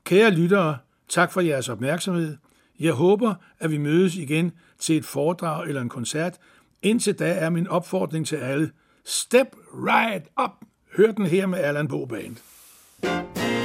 Kære 0.05 0.31
lyttere, 0.31 0.79
tak 1.09 1.33
for 1.33 1.41
jeres 1.41 1.69
opmærksomhed. 1.69 2.37
Jeg 2.81 2.93
håber, 2.93 3.35
at 3.59 3.71
vi 3.71 3.79
mødes 3.79 4.17
igen 4.17 4.53
til 4.79 4.97
et 4.97 5.05
foredrag 5.05 5.69
eller 5.69 5.83
en 5.83 5.89
koncert. 5.89 6.39
Indtil 6.83 7.19
da 7.19 7.33
er 7.33 7.51
min 7.51 7.67
opfordring 7.67 8.27
til 8.27 8.37
alle. 8.37 8.71
Step 9.05 9.57
right 9.75 10.25
up! 10.43 10.51
Hør 10.97 11.13
den 11.13 11.27
her 11.27 11.47
med 11.47 11.59
Allan 11.59 11.89
Bo 11.89 12.05
Band. 12.05 12.37
I 13.03 13.56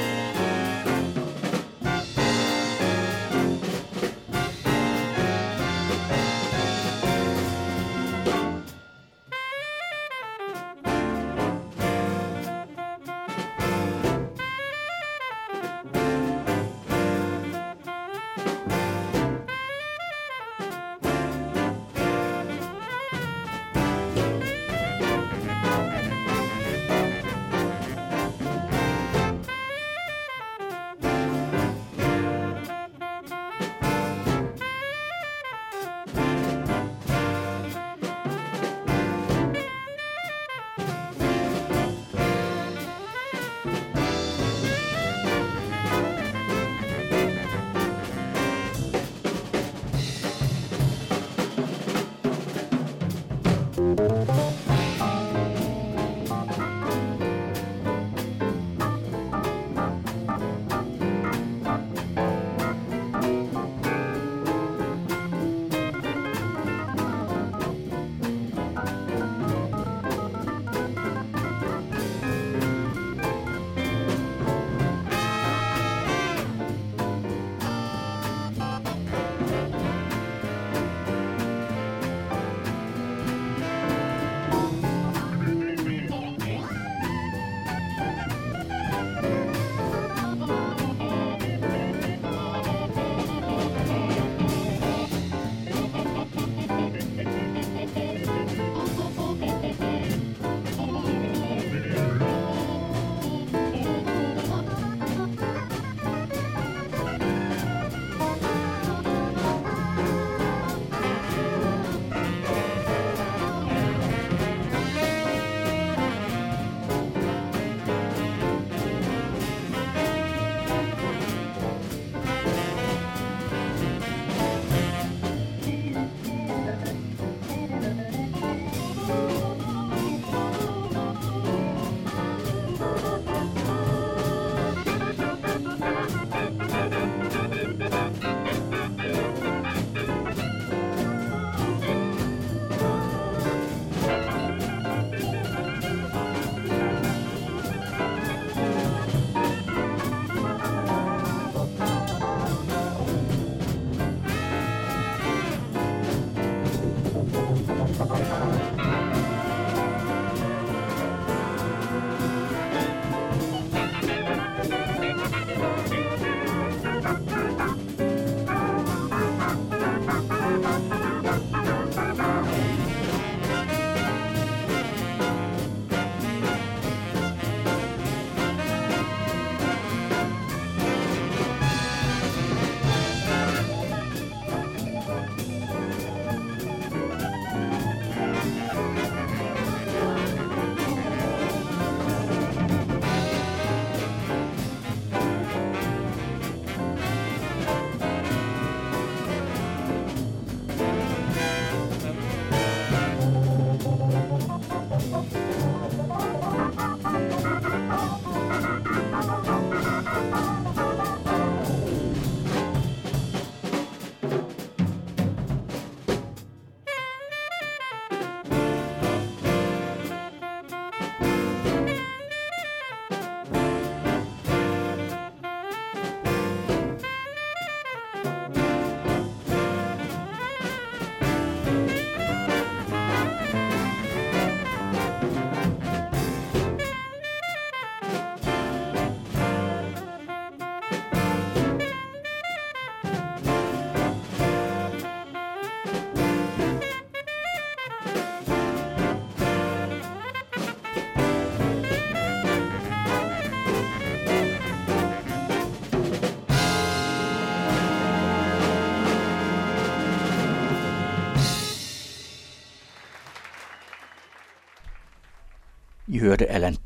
hørte 266.22 266.46
Allan 266.50 266.76